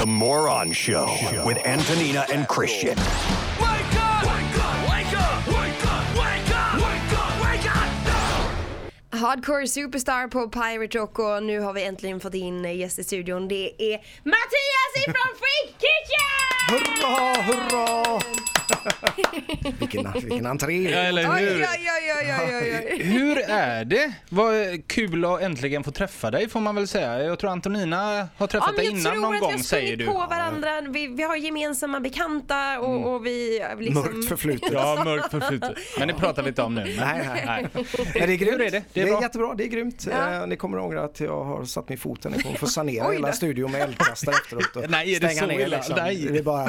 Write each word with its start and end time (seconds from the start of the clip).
The 0.00 0.06
Moron 0.06 0.72
Show 0.72 1.14
with 1.44 1.58
Antonina 1.66 2.24
and 2.32 2.48
Christian. 2.48 2.96
Wake 2.96 4.00
up! 4.00 4.24
Wake 4.24 4.58
up! 4.58 4.88
Wake 4.88 5.12
up! 5.12 5.46
Wake 5.46 5.84
up! 5.84 6.16
Wake 6.16 6.50
up! 6.54 6.74
Wake 6.74 7.12
up! 7.12 7.42
Wake 7.42 7.66
up! 7.66 9.20
Hardcore 9.20 9.66
Superstar 9.66 10.28
på 10.28 10.48
Pirate 10.48 10.98
Rock 10.98 11.18
och 11.18 11.42
nu 11.42 11.60
har 11.60 11.72
vi 11.72 11.84
äntligen 11.84 12.20
fått 12.20 12.34
in 12.34 12.78
gäst 12.78 12.98
i 12.98 13.04
studion. 13.04 13.48
Det 13.48 13.92
är 13.92 13.98
Mattias 14.24 14.96
ifrån 14.96 15.36
Freak 15.38 15.74
Kitchen! 15.80 16.68
Hurra, 16.68 17.42
hurra! 17.42 18.20
vilken, 19.78 20.12
vilken 20.12 20.46
entré! 20.46 20.90
Ja, 20.90 20.98
eller 20.98 21.22
hur? 21.22 21.30
oj, 21.30 21.66
oj, 21.72 21.90
oj, 22.20 22.34
oj, 22.40 22.58
oj, 22.62 22.90
oj. 22.92 23.02
Hur 23.02 23.38
är 23.50 23.84
det? 23.84 24.12
Vad 24.28 24.54
kul 24.86 25.24
att 25.24 25.40
äntligen 25.42 25.84
få 25.84 25.90
träffa 25.90 26.30
dig 26.30 26.48
får 26.48 26.60
man 26.60 26.74
väl 26.74 26.88
säga. 26.88 27.22
Jag 27.22 27.38
tror 27.38 27.50
Antonina 27.50 28.28
har 28.36 28.46
träffat 28.46 28.68
Ja, 28.72 28.76
dig 28.76 28.86
jag 28.86 28.98
innan 28.98 29.12
tror 29.12 29.22
någon 29.22 29.34
att 29.34 29.36
vi 29.36 29.40
gång 29.40 29.52
har 29.52 29.58
säger 29.58 29.86
sprungit 29.86 29.98
du. 29.98 30.06
på 30.06 30.26
varandra. 30.26 30.80
Vi, 30.90 31.06
vi 31.06 31.22
har 31.22 31.36
gemensamma 31.36 32.00
bekanta 32.00 32.80
och, 32.80 33.14
och 33.14 33.26
vi 33.26 33.62
liksom... 33.78 33.94
Mörkt 34.02 34.28
förflutet. 34.28 34.70
Ja, 34.72 35.02
mörkt 35.04 35.30
förflutet. 35.30 35.72
Men 35.98 36.08
det 36.08 36.14
pratar 36.14 36.42
vi 36.42 36.48
inte 36.48 36.62
om 36.62 36.74
nu. 36.74 36.80
Men- 36.80 36.96
Nej, 36.96 37.28
nej. 37.46 37.66
Nej. 37.74 37.86
Det 38.14 38.20
är 38.20 38.26
grymt. 38.36 38.52
Hur 38.52 38.60
är 38.66 38.70
det? 38.70 38.82
Det 38.92 39.00
är 39.00 39.04
det 39.04 39.10
bra. 39.10 39.18
är 39.18 39.22
jättebra, 39.22 39.54
det 39.54 39.64
är 39.64 39.68
grymt. 39.68 40.06
Ja. 40.10 40.32
Eh, 40.34 40.46
ni 40.46 40.56
kommer 40.56 40.78
att 40.78 40.84
ångra 40.84 41.02
att 41.04 41.20
jag 41.20 41.44
har 41.44 41.64
satt 41.64 41.88
mig 41.88 41.96
i 41.96 42.00
foten. 42.00 42.32
Ni 42.36 42.42
kommer 42.42 42.56
få 42.56 42.66
sanera 42.80 43.08
Oj 43.08 43.14
hela 43.14 43.32
studion 43.32 43.72
med 43.72 43.80
eldkastare 43.80 44.34
efteråt. 44.44 44.76
Och 44.76 44.90
Nej, 44.90 45.14
är 45.14 45.20
det 45.20 45.26
stänga 45.28 45.40
så 45.40 45.46
ner, 45.46 45.60
illa? 45.66 45.76
liksom. 45.76 45.94
Nej. 45.98 46.28
Det 46.30 46.38
är 46.38 46.42
bara 46.42 46.64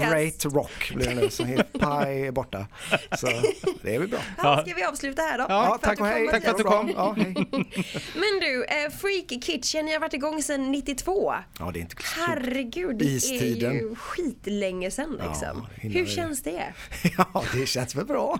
rate 0.00 0.48
rock 0.48 0.92
blir 0.94 1.06
det 1.08 1.14
nu. 1.14 1.30
Så 1.30 1.43
helt 1.46 1.72
paj 1.80 2.26
är 2.26 2.32
borta. 2.32 2.66
Så 3.18 3.26
det 3.82 3.94
är 3.94 3.98
väl 3.98 4.08
bra. 4.08 4.18
Ja, 4.36 4.62
ska 4.66 4.74
vi 4.74 4.84
avsluta 4.84 5.22
här 5.22 5.38
då? 5.38 5.46
Ja, 5.48 5.78
tack 5.82 6.00
och 6.00 6.06
hej. 6.06 6.28
Tack 6.30 6.42
för 6.44 6.50
att 6.50 6.58
du 6.58 6.64
kom. 6.64 6.92
Ja, 6.96 7.14
hej. 7.18 7.34
Men 8.14 8.40
du, 8.40 8.64
eh, 8.64 8.90
Freak 8.90 9.44
Kitchen, 9.44 9.84
ni 9.84 9.92
har 9.92 10.00
varit 10.00 10.14
igång 10.14 10.42
sedan 10.42 10.72
92. 10.72 11.34
Ja, 11.58 11.70
det 11.72 11.78
är 11.78 11.80
inte 11.80 11.96
klokt. 11.96 12.14
Herregud, 12.28 12.96
det 12.96 13.04
är 13.04 13.08
Istiden. 13.08 13.72
ju 13.72 13.94
skitlänge 13.94 14.90
sedan 14.90 15.20
liksom. 15.28 15.66
innan 15.80 15.96
Hur 15.96 16.06
känns 16.06 16.42
det? 16.42 16.64
Ja, 17.18 17.44
det 17.54 17.66
känns 17.66 17.94
väl 17.94 18.06
bra. 18.06 18.38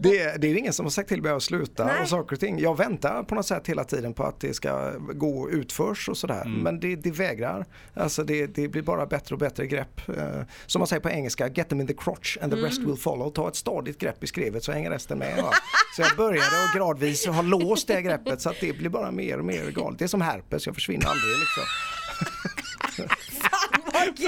Det, 0.00 0.40
det 0.40 0.46
är 0.48 0.56
ingen 0.56 0.72
som 0.72 0.86
har 0.86 0.90
sagt 0.90 1.08
till 1.08 1.22
mig 1.22 1.32
att 1.32 1.42
sluta 1.42 1.86
Nej. 1.86 2.02
och 2.02 2.08
saker 2.08 2.36
och 2.36 2.40
ting. 2.40 2.58
Jag 2.58 2.76
väntar 2.76 3.22
på 3.22 3.34
något 3.34 3.46
sätt 3.46 3.66
hela 3.66 3.84
tiden 3.84 4.14
på 4.14 4.24
att 4.24 4.40
det 4.40 4.54
ska 4.54 4.90
gå 4.98 5.50
utförs 5.50 6.08
och 6.08 6.16
sådär. 6.16 6.44
Men 6.62 6.80
det, 6.80 6.96
det 6.96 7.10
vägrar. 7.10 7.66
Alltså 7.94 8.24
det, 8.24 8.46
det 8.46 8.68
blir 8.68 8.82
bara 8.82 9.06
bättre 9.06 9.34
och 9.34 9.38
bättre 9.38 9.66
grepp. 9.66 10.08
Eh, 10.08 10.42
som 10.66 10.80
man 10.80 10.86
säger 10.86 11.00
på 11.00 11.10
engelska, 11.10 11.48
get 11.48 11.68
them 11.68 11.80
in 11.80 11.86
the 11.86 11.94
crotch 11.94 12.36
and 12.42 12.52
the 12.52 12.58
rest 12.58 12.80
will 12.80 12.96
follow. 12.96 13.30
Ta 13.30 13.48
ett 13.48 13.56
stadigt 13.56 13.98
grepp 13.98 14.24
i 14.24 14.26
skrevet 14.26 14.64
så 14.64 14.72
hänger 14.72 14.90
resten 14.90 15.18
med. 15.18 15.42
Va? 15.42 15.52
Så 15.96 16.02
jag 16.02 16.16
började 16.16 16.40
och 16.40 16.78
gradvis 16.78 17.26
ha 17.26 17.42
låst 17.42 17.88
det 17.88 18.02
greppet 18.02 18.40
så 18.40 18.50
att 18.50 18.60
det 18.60 18.72
blir 18.78 18.90
bara 18.90 19.10
mer 19.10 19.38
och 19.38 19.44
mer 19.44 19.70
galet. 19.70 19.98
Det 19.98 20.04
är 20.04 20.08
som 20.08 20.20
herpes, 20.20 20.66
jag 20.66 20.74
försvinner 20.74 21.06
aldrig 21.06 21.38
liksom. 21.38 21.62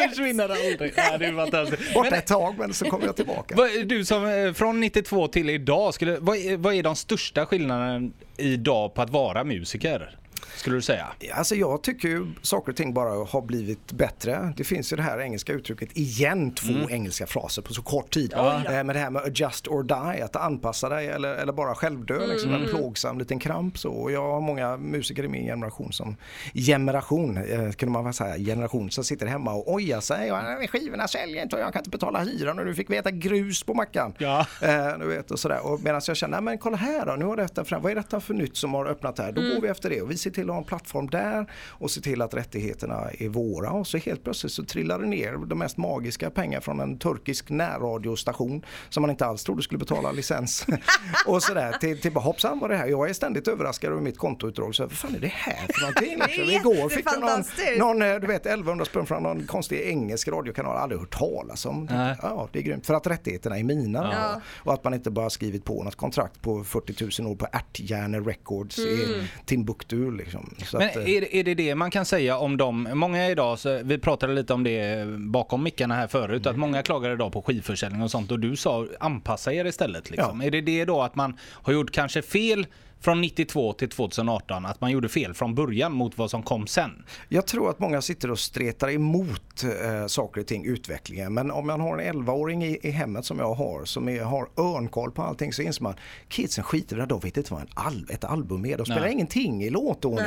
Försvinner 0.08 0.44
aldrig. 0.44 0.92
Ja, 0.96 1.18
det 1.18 1.26
är 1.26 1.36
fantastiskt. 1.36 1.94
Borta 1.94 2.10
Men, 2.10 2.18
ett 2.18 2.26
tag 2.26 2.54
men 2.58 2.74
så 2.74 2.84
kommer 2.84 3.06
jag 3.06 3.16
tillbaka. 3.16 3.54
vad, 3.56 3.86
du 3.86 4.04
som 4.04 4.26
eh, 4.26 4.52
från 4.52 4.80
92 4.80 5.28
till 5.28 5.50
idag, 5.50 5.94
skulle, 5.94 6.18
vad, 6.20 6.36
är, 6.36 6.56
vad 6.56 6.74
är 6.74 6.82
de 6.82 6.96
största 6.96 7.46
skillnaderna 7.46 8.10
idag 8.36 8.94
på 8.94 9.02
att 9.02 9.10
vara 9.10 9.44
musiker? 9.44 10.18
Skulle 10.56 10.76
du 10.76 10.82
säga? 10.82 11.06
Alltså 11.34 11.54
jag 11.54 11.82
tycker 11.82 12.08
ju 12.08 12.26
saker 12.42 12.72
och 12.72 12.76
ting 12.76 12.94
bara 12.94 13.24
har 13.24 13.42
blivit 13.42 13.92
bättre. 13.92 14.52
Det 14.56 14.64
finns 14.64 14.92
ju 14.92 14.96
det 14.96 15.02
här 15.02 15.18
engelska 15.20 15.52
uttrycket 15.52 15.96
igen, 15.96 16.54
två 16.54 16.90
engelska 16.90 17.26
fraser 17.26 17.62
på 17.62 17.74
så 17.74 17.82
kort 17.82 18.10
tid. 18.14 18.32
Ja. 18.36 18.56
Eh, 18.64 18.70
Men 18.72 18.86
det 18.86 18.98
här 18.98 19.10
med 19.10 19.22
adjust 19.22 19.68
or 19.68 19.82
die, 19.82 20.22
att 20.22 20.36
anpassa 20.36 20.88
dig 20.88 21.06
eller, 21.08 21.34
eller 21.34 21.52
bara 21.52 21.74
självdö, 21.74 22.26
liksom 22.26 22.54
en 22.54 22.66
plågsam 22.68 23.18
liten 23.18 23.38
kramp 23.38 23.78
så. 23.78 23.90
Och 23.92 24.12
jag 24.12 24.22
har 24.32 24.40
många 24.40 24.76
musiker 24.76 25.24
i 25.24 25.28
min 25.28 25.46
generation 25.46 25.92
som 25.92 26.16
generation, 26.54 27.36
eh, 27.36 27.70
kunde 27.72 27.92
man 27.92 28.04
väl 28.04 28.14
säga, 28.14 28.36
generation 28.38 28.90
som 28.90 29.04
sitter 29.04 29.26
hemma 29.26 29.52
och 29.54 29.72
ojar 29.72 30.00
sig. 30.00 30.32
Och, 30.32 30.38
"Ah, 30.38 30.66
skivorna 30.68 31.08
säljer 31.08 31.42
inte 31.42 31.56
och 31.56 31.62
jag 31.62 31.72
kan 31.72 31.80
inte 31.80 31.90
betala 31.90 32.18
hyran 32.24 32.58
och 32.58 32.64
du 32.64 32.74
fick 32.74 32.90
veta 32.90 33.10
grus 33.10 33.62
på 33.62 33.74
mackan. 33.74 34.14
Ja. 34.18 34.46
Eh, 34.62 34.98
du 34.98 35.06
vet, 35.06 35.30
och 35.30 35.38
sådär. 35.38 35.66
Och 35.66 35.80
medan 35.80 36.00
jag 36.06 36.16
känner, 36.16 36.32
"Nej, 36.36 36.42
men 36.44 36.58
kolla 36.58 36.76
här 36.76 37.06
då, 37.06 37.12
nu 37.12 37.24
har 37.24 37.36
detta 37.36 37.64
fram. 37.64 37.82
vad 37.82 37.90
är 37.92 37.96
detta 37.96 38.20
för 38.20 38.34
nytt 38.34 38.56
som 38.56 38.74
har 38.74 38.86
öppnat 38.86 39.18
här? 39.18 39.32
Då 39.32 39.40
går 39.40 39.60
vi 39.60 39.68
efter 39.68 39.90
det 39.90 40.02
och 40.02 40.10
vi 40.10 40.16
ser 40.16 40.30
till 40.30 40.41
att 40.50 40.54
ha 40.54 40.60
en 40.60 40.64
plattform 40.64 41.06
där 41.06 41.50
och 41.68 41.90
ser 41.90 42.00
till 42.00 42.22
att 42.22 42.34
rättigheterna 42.34 43.10
är 43.18 43.28
våra. 43.28 43.70
Och 43.70 43.86
så 43.86 43.98
helt 43.98 44.24
plötsligt 44.24 44.52
så 44.52 44.64
trillar 44.64 44.98
det 44.98 45.06
ner 45.06 45.32
de 45.32 45.58
mest 45.58 45.76
magiska 45.76 46.30
pengar 46.30 46.60
från 46.60 46.80
en 46.80 46.98
turkisk 46.98 47.50
närradiostation 47.50 48.64
som 48.88 49.00
man 49.00 49.10
inte 49.10 49.26
alls 49.26 49.44
trodde 49.44 49.62
skulle 49.62 49.78
betala 49.78 50.12
licens. 50.12 50.66
och 51.26 51.42
sådär 51.42 51.72
till, 51.80 52.00
till 52.00 52.12
bara 52.12 52.20
hoppsan 52.20 52.58
vad 52.58 52.70
det 52.70 52.76
här. 52.76 52.86
Jag 52.86 53.10
är 53.10 53.12
ständigt 53.12 53.48
överraskad 53.48 53.92
över 53.92 54.02
mitt 54.02 54.18
kontoutdrag. 54.18 54.74
Så, 54.74 54.82
vad 54.82 54.92
fan 54.92 55.14
är 55.14 55.20
det 55.20 55.26
här 55.26 55.66
för 55.74 55.80
någonting? 55.80 56.18
Liksom. 56.36 56.70
Igår 56.70 56.88
fick 56.88 57.06
jag 57.06 57.20
någon, 57.20 57.44
någon 57.78 58.02
eh, 58.02 58.20
du 58.20 58.26
vet 58.26 58.46
1100 58.46 58.84
spänn 58.84 59.06
från 59.06 59.22
någon 59.22 59.46
konstig 59.46 59.80
engelsk 59.80 60.28
radiokanal. 60.28 60.76
Aldrig 60.76 61.00
hört 61.00 61.18
talas 61.18 61.66
om. 61.66 61.88
Nej. 61.90 62.16
Ja, 62.22 62.48
det 62.52 62.58
är 62.58 62.62
grymt. 62.62 62.86
För 62.86 62.94
att 62.94 63.06
rättigheterna 63.06 63.58
är 63.58 63.64
mina. 63.64 64.10
Ja. 64.12 64.40
Och 64.54 64.74
att 64.74 64.84
man 64.84 64.94
inte 64.94 65.10
bara 65.10 65.30
skrivit 65.30 65.64
på 65.64 65.82
något 65.82 65.96
kontrakt 65.96 66.42
på 66.42 66.64
40 66.64 67.22
000 67.22 67.32
år 67.32 67.36
på 67.36 67.46
Ärthjärne 67.52 68.20
Records 68.20 68.78
i 68.78 69.28
Timbuktu. 69.44 70.10
Liksom. 70.58 70.78
Men 70.78 70.88
att, 70.88 70.96
eh, 70.96 71.02
är, 71.10 71.20
det- 71.20 71.36
är 71.36 71.44
det 71.44 71.54
det 71.54 71.74
man 71.74 71.90
kan 71.90 72.04
säga 72.04 72.36
om 72.38 72.56
dem? 72.56 72.88
Många 72.94 73.28
idag, 73.30 73.58
så 73.58 73.80
vi 73.84 73.98
pratade 73.98 74.32
lite 74.34 74.54
om 74.54 74.64
det 74.64 75.06
bakom 75.18 75.62
mickarna 75.62 75.94
här 75.94 76.06
förut, 76.06 76.46
att 76.46 76.56
många 76.56 76.82
klagar 76.82 77.10
idag 77.12 77.32
på 77.32 77.42
skivförsäljning 77.42 78.02
och 78.02 78.10
sånt 78.10 78.30
och 78.30 78.40
du 78.40 78.56
sa 78.56 78.86
anpassa 79.00 79.52
er 79.52 79.64
istället. 79.64 80.10
Liksom. 80.10 80.40
Ja. 80.40 80.46
Är 80.46 80.50
det 80.50 80.60
det 80.60 80.84
då 80.84 81.02
att 81.02 81.14
man 81.14 81.36
har 81.50 81.72
gjort 81.72 81.90
kanske 81.90 82.22
fel 82.22 82.66
från 83.02 83.20
92 83.20 83.72
till 83.72 83.88
2018, 83.88 84.66
att 84.66 84.80
man 84.80 84.90
gjorde 84.90 85.08
fel 85.08 85.34
från 85.34 85.54
början 85.54 85.92
mot 85.92 86.18
vad 86.18 86.30
som 86.30 86.42
kom 86.42 86.66
sen? 86.66 87.04
Jag 87.28 87.46
tror 87.46 87.70
att 87.70 87.78
många 87.78 88.02
sitter 88.02 88.30
och 88.30 88.38
stretar 88.38 88.90
emot 88.90 89.64
eh, 89.64 90.06
saker 90.06 90.40
och 90.40 90.46
ting, 90.46 90.64
utvecklingen. 90.64 91.34
Men 91.34 91.50
om 91.50 91.66
man 91.66 91.80
har 91.80 91.98
en 91.98 92.14
11-åring 92.14 92.64
i, 92.64 92.78
i 92.82 92.90
hemmet 92.90 93.24
som 93.24 93.38
jag 93.38 93.54
har, 93.54 93.84
som 93.84 94.08
är, 94.08 94.22
har 94.22 94.48
örnkoll 94.56 95.10
på 95.10 95.22
allting 95.22 95.52
så 95.52 95.62
inser 95.62 95.82
man 95.82 95.94
kidsen 96.28 96.64
skiter 96.64 97.02
i 97.02 97.06
de 97.06 97.20
vet 97.20 97.36
inte 97.36 97.52
vad 97.52 97.62
en 97.62 97.68
al 97.74 98.06
ett 98.10 98.24
album 98.24 98.66
är. 98.66 98.76
De 98.76 98.86
spelar 98.86 99.00
Nej. 99.00 99.12
ingenting 99.12 99.64
i 99.64 99.70
låtordning. 99.70 100.26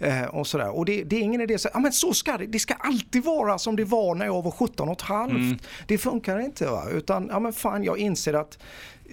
Eh, 0.00 0.24
och 0.24 0.46
sådär. 0.46 0.76
Och 0.76 0.84
det, 0.84 1.04
det 1.04 1.16
är 1.16 1.20
ingen 1.20 1.40
idé 1.40 1.58
säga, 1.58 1.72
ah, 1.74 1.80
men 1.80 1.92
så 1.92 2.12
ska 2.14 2.36
det, 2.36 2.46
det 2.46 2.58
ska 2.58 2.74
alltid 2.74 3.24
vara 3.24 3.58
som 3.58 3.76
det 3.76 3.84
var 3.84 4.14
när 4.14 4.26
jag 4.26 4.42
var 4.42 4.50
17 4.50 4.88
och 4.88 4.94
ett 4.94 5.02
halvt. 5.02 5.62
Det 5.86 5.98
funkar 5.98 6.38
inte 6.38 6.66
va, 6.66 6.84
utan 6.92 7.28
ja 7.30 7.38
men 7.40 7.52
fan 7.52 7.84
jag 7.84 7.98
inser 7.98 8.34
att 8.34 8.58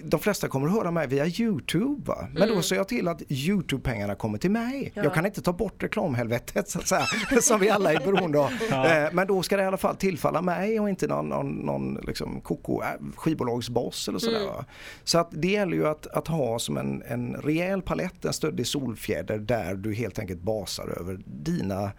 de 0.02 0.20
flesta 0.20 0.48
kommer 0.48 0.66
att 0.66 0.72
höra 0.72 0.90
mig 0.90 1.06
via 1.06 1.26
Youtube. 1.26 2.02
Va? 2.06 2.28
Men 2.34 2.48
då 2.48 2.62
ser 2.62 2.76
jag 2.76 2.88
till 2.88 3.08
att 3.08 3.22
Youtube-pengarna 3.28 4.14
kommer 4.14 4.38
till 4.38 4.50
mig. 4.50 4.92
Jag 4.94 5.14
kan 5.14 5.26
inte 5.26 5.42
ta 5.42 5.52
bort 5.52 5.82
reklamhelvetet 5.82 6.68
så 6.68 6.78
att 6.78 6.86
säga, 6.88 7.06
som 7.42 7.60
vi 7.60 7.70
alla 7.70 7.92
är 7.92 7.98
beroende 7.98 8.38
av. 8.38 8.50
Eh, 8.72 9.12
Men 9.12 9.26
då 9.26 9.42
ska 9.42 9.56
det 9.56 9.62
i 9.62 9.66
alla 9.66 9.76
fall 9.76 9.96
tillfalla 9.96 10.42
mig 10.42 10.80
och 10.80 10.88
inte 10.88 11.06
någon, 11.06 11.28
någon, 11.28 11.52
någon 11.52 11.94
liksom 12.06 12.40
koko 12.40 12.82
äh, 12.82 12.88
skivbolagsboss 13.16 14.08
eller 14.08 14.18
sådär. 14.18 14.46
va. 14.46 14.64
Så 15.04 15.18
att 15.18 15.28
det 15.30 15.48
gäller 15.48 15.76
ju 15.76 15.86
att, 15.86 16.06
att 16.06 16.28
ha 16.28 16.58
som 16.58 16.76
en, 16.76 17.02
en 17.08 17.34
rejäl 17.34 17.82
palett, 17.82 18.24
en 18.24 18.32
stöddig 18.32 18.66
solfjäder 18.66 19.38
där 19.38 19.74
du 19.74 19.94
helt 19.94 20.18
enkelt 20.18 20.40
basar 20.42 20.88
över 21.00 21.18
dina 21.26 21.92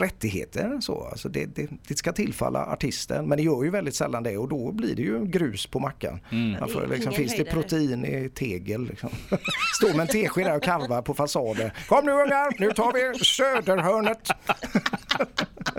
rättigheter. 0.00 0.80
Så. 0.80 1.08
Alltså 1.10 1.28
det, 1.28 1.46
det, 1.46 1.68
det 1.88 1.96
ska 1.96 2.12
tillfalla 2.12 2.66
artisten 2.66 3.28
men 3.28 3.38
det 3.38 3.44
gör 3.44 3.64
ju 3.64 3.70
väldigt 3.70 3.94
sällan 3.94 4.22
det 4.22 4.36
och 4.36 4.48
då 4.48 4.72
blir 4.72 4.96
det 4.96 5.02
ju 5.02 5.26
grus 5.26 5.66
på 5.66 5.80
mackan. 5.80 6.20
Man 6.60 6.68
får, 6.68 6.80
Det 6.80 6.94
liksom, 6.94 7.12
finns 7.12 7.36
det 7.36 7.44
protein 7.44 8.04
i 8.04 8.30
tegel? 8.34 8.84
Liksom. 8.84 9.10
Står 9.74 9.90
med 9.90 10.00
en 10.00 10.06
tesked 10.06 10.46
där 10.46 10.56
och 10.56 10.62
karvar 10.62 11.02
på 11.02 11.14
fasader. 11.14 11.72
Kom 11.88 12.06
nu 12.06 12.12
ungar, 12.12 12.60
nu 12.60 12.70
tar 12.70 12.92
vi 12.92 13.24
söderhörnet. 13.24 14.28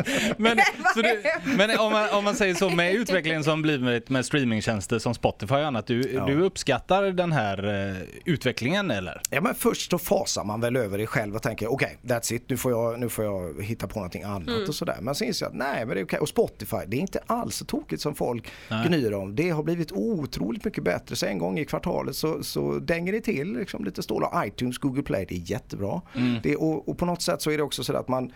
Men, 0.38 0.58
så 0.94 1.02
du, 1.02 1.22
men 1.58 1.80
om, 1.80 1.92
man, 1.92 2.10
om 2.10 2.24
man 2.24 2.36
säger 2.36 2.56
så 2.56 2.70
med 2.70 2.94
utvecklingen 2.94 3.44
som 3.44 3.62
blivit 3.62 4.10
med 4.10 4.26
streamingtjänster 4.26 5.00
som 5.00 5.14
Spotify 5.14 5.56
och 5.56 5.66
annat, 5.66 5.88
du, 5.88 6.02
du 6.02 6.42
uppskattar 6.42 7.04
den 7.04 7.32
här 7.32 7.90
eh, 7.90 7.96
utvecklingen 8.26 8.92
eller? 8.92 9.22
Ja 9.30 9.42
men 9.42 9.56
först 9.56 9.92
då 9.92 9.98
fasar 9.98 10.44
man 10.44 10.62
väl 10.62 10.76
över 10.76 10.98
det 10.98 11.08
själv 11.08 11.36
och 11.36 11.42
tänker 11.42 11.68
okej 11.68 11.98
that's 12.02 12.34
it 12.34 12.50
nu 12.50 12.58
får, 12.58 12.72
jag, 12.72 13.00
nu 13.00 13.10
får 13.10 13.26
jag 13.26 13.64
hitta 13.64 13.88
på 13.90 14.00
någonting 14.00 14.24
annat 14.24 14.68
och 14.68 14.76
sådär. 14.76 14.98
Men 15.02 15.16
sen 15.16 15.28
inser 15.28 15.46
jag 15.46 15.52
att 15.52 15.58
nej 15.58 15.86
men 15.86 15.96
det 15.96 16.02
är 16.02 16.06
okej. 16.06 16.20
Och 16.20 16.30
Spotify 16.30 16.78
det 16.88 16.98
är 16.98 17.02
inte 17.02 17.20
alls 17.26 17.56
så 17.56 17.66
tokigt 17.66 18.02
som 18.02 18.16
folk 18.16 18.52
gnyr 18.88 19.14
om. 19.14 19.36
Det 19.36 19.50
har 19.50 19.64
blivit 19.64 19.92
otroligt 19.92 20.66
mycket 20.66 20.84
bättre. 20.84 21.16
Så 21.16 21.26
en 21.26 21.38
gång 21.38 21.60
i 21.60 21.66
kvartalet 21.66 22.16
så, 22.16 22.44
så 22.44 22.80
dänger 22.80 23.12
det 23.12 23.22
till 23.22 23.54
liksom 23.54 23.86
lite 23.86 24.04
stålar. 24.04 24.46
iTunes, 24.46 24.78
Google 24.78 25.04
Play 25.04 25.26
det 25.30 25.36
är 25.36 25.52
jättebra. 25.52 26.02
Det, 26.44 26.56
och, 26.56 26.90
och 26.90 26.98
på 26.98 27.06
något 27.06 27.22
sätt 27.22 27.42
så 27.42 27.52
är 27.52 27.58
det 27.58 27.64
också 27.64 27.84
så 27.84 27.96
att 27.96 28.08
man 28.08 28.32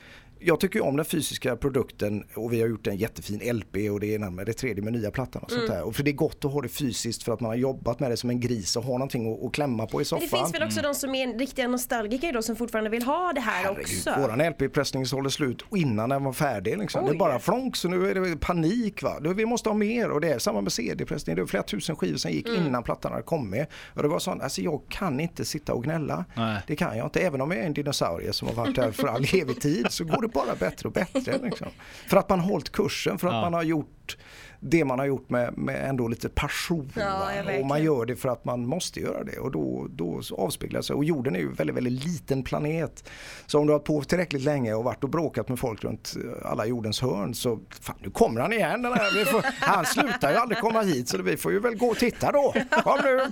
jag 0.45 0.59
tycker 0.59 0.79
ju 0.79 0.85
om 0.85 0.95
den 0.97 1.05
fysiska 1.05 1.55
produkten 1.55 2.23
och 2.35 2.53
vi 2.53 2.61
har 2.61 2.67
gjort 2.67 2.87
en 2.87 2.95
jättefin 2.97 3.55
LP 3.57 3.75
och 3.91 3.99
det 3.99 4.15
är 4.15 4.19
närmare 4.19 4.45
det 4.45 4.53
tredje 4.53 4.83
med 4.83 4.93
nya 4.93 5.11
plattan 5.11 5.41
och 5.43 5.51
sånt 5.51 5.67
där. 5.67 5.83
Och 5.83 5.95
för 5.95 6.03
det 6.03 6.11
är 6.11 6.13
gott 6.13 6.45
att 6.45 6.51
ha 6.51 6.61
det 6.61 6.69
fysiskt 6.69 7.23
för 7.23 7.33
att 7.33 7.39
man 7.39 7.49
har 7.49 7.55
jobbat 7.55 7.99
med 7.99 8.11
det 8.11 8.17
som 8.17 8.29
en 8.29 8.39
gris 8.39 8.75
och 8.75 8.83
har 8.83 8.93
någonting 8.93 9.33
att, 9.33 9.43
att 9.45 9.53
klämma 9.53 9.85
på 9.87 9.97
i 9.97 9.99
Men 9.99 10.05
soffan. 10.05 10.27
det 10.31 10.37
finns 10.37 10.53
väl 10.55 10.63
också 10.63 10.81
de 10.81 10.95
som 10.95 11.15
är 11.15 11.37
riktiga 11.39 11.67
nostalgiker 11.67 12.33
då 12.33 12.41
som 12.41 12.55
fortfarande 12.55 12.89
vill 12.89 13.03
ha 13.03 13.31
det 13.35 13.41
här 13.41 13.71
också. 13.71 14.11
Våran 14.19 14.41
LP-pressning 14.41 15.05
sålde 15.05 15.31
slut 15.31 15.63
innan 15.75 16.09
den 16.09 16.23
var 16.23 16.33
färdig. 16.33 16.77
Liksom. 16.77 17.05
Det 17.05 17.11
är 17.11 17.15
bara 17.15 17.39
flonk 17.39 17.75
så 17.75 17.87
nu 17.87 18.09
är 18.09 18.15
det 18.15 18.37
panik. 18.37 19.03
Va? 19.03 19.17
Vi 19.35 19.45
måste 19.45 19.69
ha 19.69 19.73
mer 19.73 20.09
och 20.11 20.21
det 20.21 20.33
är 20.33 20.39
samma 20.39 20.61
med 20.61 20.71
CD-pressning. 20.71 21.35
Det 21.35 21.41
var 21.41 21.47
flera 21.47 21.63
tusen 21.63 21.95
skivor 21.95 22.17
som 22.17 22.31
gick 22.31 22.47
Mm. 22.53 22.67
innan 22.67 22.83
plattan 22.83 23.11
hade 23.11 23.23
kommit. 23.23 23.67
Och 23.95 24.01
det 24.03 24.07
var 24.09 24.19
sånt, 24.19 24.41
alltså 24.43 24.61
jag 24.61 24.81
kan 24.89 25.19
inte 25.19 25.45
sitta 25.45 25.73
och 25.73 25.83
gnälla. 25.83 26.25
Nej. 26.35 26.61
Det 26.67 26.75
kan 26.75 26.97
jag 26.97 27.07
inte. 27.07 27.19
Även 27.19 27.41
om 27.41 27.51
jag 27.51 27.59
är 27.59 27.65
en 27.65 27.73
dinosaurie 27.73 28.33
som 28.33 28.47
har 28.47 28.55
varit 28.55 28.75
där 28.75 28.91
för 28.91 29.07
all 29.07 29.23
evig 29.33 29.61
tid 29.61 29.87
så 29.89 30.03
går 30.03 30.21
det 30.21 30.27
bara 30.33 30.55
bättre 30.55 30.87
och 30.87 30.93
bättre. 30.93 31.37
Liksom. 31.43 31.67
För 32.07 32.17
att 32.17 32.29
man 32.29 32.39
har 32.39 32.47
hållit 32.49 32.71
kursen, 32.71 33.17
för 33.17 33.27
att 33.27 33.33
Ja. 33.33 33.41
man 33.41 33.53
har 33.53 33.63
gjort 33.63 34.17
det 34.65 34.85
man 34.85 34.99
har 34.99 35.05
gjort 35.05 35.29
med, 35.29 35.57
med 35.57 35.89
ändå 35.89 36.07
lite 36.07 36.29
passion. 36.29 36.91
Ja, 36.95 37.31
och 37.59 37.65
man 37.65 37.83
gör 37.83 38.05
det 38.05 38.15
för 38.15 38.29
att 38.29 38.45
man 38.45 38.65
måste 38.65 38.99
göra 38.99 39.23
det 39.23 39.39
och 39.39 39.51
då, 39.51 39.87
då 39.89 40.21
avspeglar 40.37 40.81
sig. 40.81 40.95
Och 40.95 41.03
jorden 41.03 41.35
är 41.35 41.39
ju 41.39 41.45
en 41.45 41.53
väldigt, 41.53 41.75
väldigt 41.75 42.05
liten 42.05 42.43
planet. 42.43 43.09
Så 43.45 43.59
om 43.59 43.67
du 43.67 43.73
har 43.73 43.79
på 43.79 44.03
tillräckligt 44.03 44.41
länge 44.41 44.73
och 44.73 44.83
varit 44.83 45.03
och 45.03 45.09
bråkat 45.09 45.49
med 45.49 45.59
folk 45.59 45.83
runt 45.83 46.15
eh, 46.15 46.51
alla 46.51 46.65
jordens 46.65 47.01
hörn 47.01 47.33
så 47.33 47.59
fan 47.81 47.95
nu 47.99 48.09
kommer 48.09 48.41
han 48.41 48.53
igen 48.53 48.81
den 48.81 48.93
här. 48.93 49.25
Får, 49.25 49.45
han 49.59 49.85
slutar 49.85 50.31
ju 50.31 50.37
aldrig 50.37 50.61
komma 50.61 50.81
hit 50.81 51.09
så 51.09 51.21
vi 51.21 51.37
får 51.37 51.51
ju 51.51 51.59
väl 51.59 51.75
gå 51.75 51.87
och 51.87 51.97
titta 51.97 52.31
då. 52.31 52.53
Kom 52.83 52.99
nu! 53.03 53.17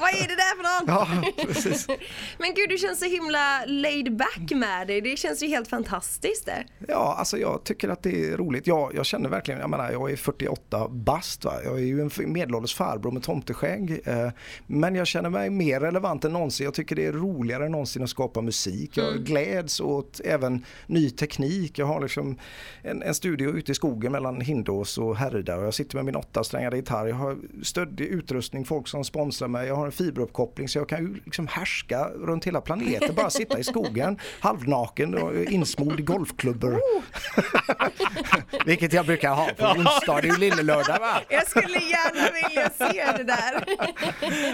Vad 0.00 0.10
är 0.10 0.28
det 0.28 0.36
där 0.36 0.56
för 0.56 0.86
någon? 0.86 0.96
Ja, 0.96 1.22
precis. 1.46 1.86
Men 2.38 2.54
gud, 2.54 2.68
du 2.68 2.78
känns 2.78 2.98
så 2.98 3.04
himla 3.04 3.64
laid 3.66 4.16
back 4.16 4.50
med 4.50 4.86
dig. 4.86 5.00
Det 5.00 5.16
känns 5.16 5.42
ju 5.42 5.46
helt 5.46 5.68
fantastiskt 5.68 6.46
det. 6.46 6.64
Ja, 6.88 7.14
alltså 7.18 7.38
jag 7.38 7.64
tycker 7.64 7.88
att 7.88 8.02
det 8.02 8.30
är 8.30 8.36
roligt. 8.36 8.66
Jag, 8.66 8.94
jag 8.94 9.06
känner 9.06 9.28
verkligen, 9.30 9.60
jag 9.60 9.70
menar 9.70 9.90
jag 9.90 10.10
är 10.10 10.16
48 10.16 10.59
bast 10.90 11.44
va. 11.44 11.54
Jag 11.64 11.74
är 11.78 11.84
ju 11.84 12.00
en 12.00 12.32
medelålders 12.32 12.74
farbror 12.74 13.10
med 13.12 13.22
tomteskägg. 13.22 14.00
Eh, 14.04 14.28
men 14.66 14.94
jag 14.94 15.06
känner 15.06 15.30
mig 15.30 15.50
mer 15.50 15.80
relevant 15.80 16.24
än 16.24 16.32
någonsin. 16.32 16.64
Jag 16.64 16.74
tycker 16.74 16.96
det 16.96 17.06
är 17.06 17.12
roligare 17.12 17.66
än 17.66 17.72
någonsin 17.72 18.02
att 18.02 18.10
skapa 18.10 18.40
musik. 18.40 18.96
Jag 18.96 19.24
gläds 19.24 19.80
åt 19.80 20.20
även 20.24 20.64
ny 20.86 21.10
teknik. 21.10 21.78
Jag 21.78 21.86
har 21.86 22.00
liksom 22.00 22.36
en, 22.82 23.02
en 23.02 23.14
studio 23.14 23.50
ute 23.50 23.72
i 23.72 23.74
skogen 23.74 24.12
mellan 24.12 24.40
Hindås 24.40 24.98
och 24.98 25.16
Härryda 25.16 25.56
och 25.56 25.64
jag 25.64 25.74
sitter 25.74 25.96
med 25.96 26.04
min 26.04 26.16
åttasträngade 26.16 26.76
gitarr. 26.76 27.06
Jag 27.06 27.16
har 27.16 27.36
stöddig 27.62 28.06
utrustning, 28.06 28.64
folk 28.64 28.88
som 28.88 29.04
sponsrar 29.04 29.48
mig. 29.48 29.66
Jag 29.66 29.76
har 29.76 29.86
en 29.86 29.92
fiberuppkoppling 29.92 30.68
så 30.68 30.78
jag 30.78 30.88
kan 30.88 31.06
ju 31.06 31.20
liksom 31.24 31.46
härska 31.46 32.04
runt 32.04 32.44
hela 32.44 32.60
planeten. 32.60 33.14
Bara 33.14 33.30
sitta 33.30 33.58
i 33.58 33.64
skogen 33.64 34.18
halvnaken 34.40 35.14
och 35.14 35.34
insmord 35.34 36.00
i 36.00 36.02
golfklubbor. 36.02 36.80
Vilket 38.66 38.92
jag 38.92 39.06
brukar 39.06 39.34
ha 39.34 39.50
på 39.58 39.66
onsdag, 39.66 40.20
det 40.20 40.28
är 40.28 40.32
ju 40.32 40.38
lillelördag 40.50 40.98
va? 41.00 41.20
Jag 41.28 41.48
skulle 41.48 41.78
gärna 41.78 42.30
vilja 42.32 42.70
se 42.78 43.12
det 43.16 43.24
där. 43.24 43.64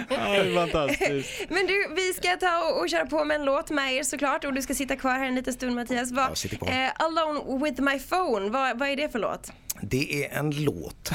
Ja, 0.09 0.17
det 0.29 0.37
är 0.37 0.55
fantastiskt. 0.55 1.45
Men 1.49 1.67
du, 1.67 1.87
vi 1.95 2.13
ska 2.13 2.35
ta 2.37 2.63
och, 2.63 2.79
och 2.81 2.89
köra 2.89 3.05
på 3.05 3.25
med 3.25 3.35
en 3.35 3.45
låt 3.45 3.69
med 3.69 3.93
er 3.93 4.03
såklart 4.03 4.45
och 4.45 4.53
du 4.53 4.61
ska 4.61 4.73
sitta 4.73 4.95
kvar 4.95 5.11
här 5.11 5.25
en 5.25 5.35
liten 5.35 5.53
stund 5.53 5.75
Mattias. 5.75 6.11
Kvar. 6.11 6.31
eh, 6.69 6.89
Alone 6.95 7.65
with 7.65 7.81
my 7.81 7.99
phone, 7.99 8.49
vad, 8.49 8.79
vad 8.79 8.89
är 8.89 8.95
det 8.95 9.09
för 9.11 9.19
låt? 9.19 9.51
Det 9.81 10.25
är 10.25 10.39
en 10.39 10.63
låt 10.63 11.11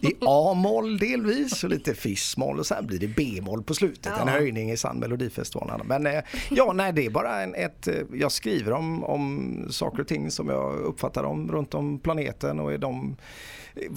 i 0.00 0.14
A-moll 0.20 0.98
delvis 0.98 1.64
och 1.64 1.70
lite 1.70 1.94
fis-moll 1.94 2.58
och 2.58 2.66
sen 2.66 2.86
blir 2.86 2.98
det 2.98 3.08
B-moll 3.08 3.62
på 3.62 3.74
slutet. 3.74 4.12
En 4.20 4.28
höjning 4.28 4.70
i 4.70 4.76
sann 4.76 4.98
melodifestivalen. 4.98 5.80
Men 5.86 6.06
eh, 6.06 6.22
ja, 6.50 6.72
nej 6.72 6.92
det 6.92 7.06
är 7.06 7.10
bara 7.10 7.42
en, 7.42 7.54
ett, 7.54 7.88
eh, 7.88 7.94
jag 8.12 8.32
skriver 8.32 8.72
om, 8.72 9.04
om 9.04 9.66
saker 9.70 10.00
och 10.00 10.08
ting 10.08 10.30
som 10.30 10.48
jag 10.48 10.74
uppfattar 10.74 11.22
dem 11.22 11.52
runt 11.52 11.74
om 11.74 11.98
planeten 11.98 12.60
och 12.60 12.72
är 12.72 12.78
de 12.78 13.16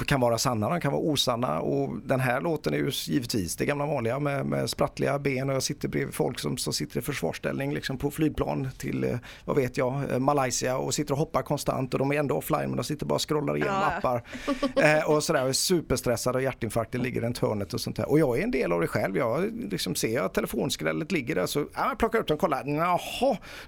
kan 0.07 0.19
vara 0.19 0.37
sanna, 0.37 0.69
de 0.69 0.81
kan 0.81 0.91
vara 0.91 1.01
osanna 1.01 1.59
och 1.59 1.97
den 2.05 2.19
här 2.19 2.41
låten 2.41 2.73
är 2.73 2.77
ju 2.77 2.91
givetvis 2.93 3.55
det 3.55 3.65
gamla 3.65 3.85
vanliga 3.85 4.19
med, 4.19 4.45
med 4.45 4.69
sprattliga 4.69 5.19
ben 5.19 5.49
och 5.49 5.55
jag 5.55 5.63
sitter 5.63 5.87
bredvid 5.87 6.13
folk 6.13 6.39
som, 6.39 6.57
som 6.57 6.73
sitter 6.73 6.99
i 6.99 7.01
försvarsställning 7.01 7.73
liksom 7.73 7.97
på 7.97 8.11
flygplan 8.11 8.69
till, 8.77 9.03
eh, 9.03 9.17
vad 9.45 9.55
vet 9.55 9.77
jag, 9.77 10.11
eh, 10.11 10.19
Malaysia 10.19 10.77
och 10.77 10.93
sitter 10.93 11.13
och 11.13 11.17
hoppar 11.17 11.41
konstant 11.41 11.93
och 11.93 11.99
de 11.99 12.11
är 12.11 12.19
ändå 12.19 12.35
offline 12.35 12.69
men 12.69 12.77
de 12.77 12.83
sitter 12.83 13.05
bara 13.05 13.15
och 13.15 13.29
scrollar 13.29 13.57
igenom 13.57 13.74
Ja. 13.81 13.85
appar. 13.97 14.23
Eh, 14.83 15.09
och 15.09 15.23
sådär, 15.23 15.43
och 15.43 15.49
är 15.49 15.53
superstressade 15.53 16.37
och 16.37 16.43
hjärtinfarkten 16.43 17.01
ligger 17.01 17.21
runt 17.21 17.37
hörnet 17.37 17.73
och 17.73 17.81
sånt 17.81 17.95
där. 17.95 18.09
Och 18.09 18.19
jag 18.19 18.39
är 18.39 18.43
en 18.43 18.51
del 18.51 18.71
av 18.71 18.81
det 18.81 18.87
själv. 18.87 19.17
Jag 19.17 19.51
liksom 19.71 19.95
ser 19.95 20.21
att 20.21 20.33
telefonskrället 20.33 21.11
ligger 21.11 21.35
där 21.35 21.45
så 21.45 21.59
ja, 21.59 21.87
jag 21.89 21.97
plockar 21.99 22.19
upp 22.19 22.27
den 22.27 22.33
och 22.35 22.41
kollar. 22.41 22.63
Jaha, 22.67 22.99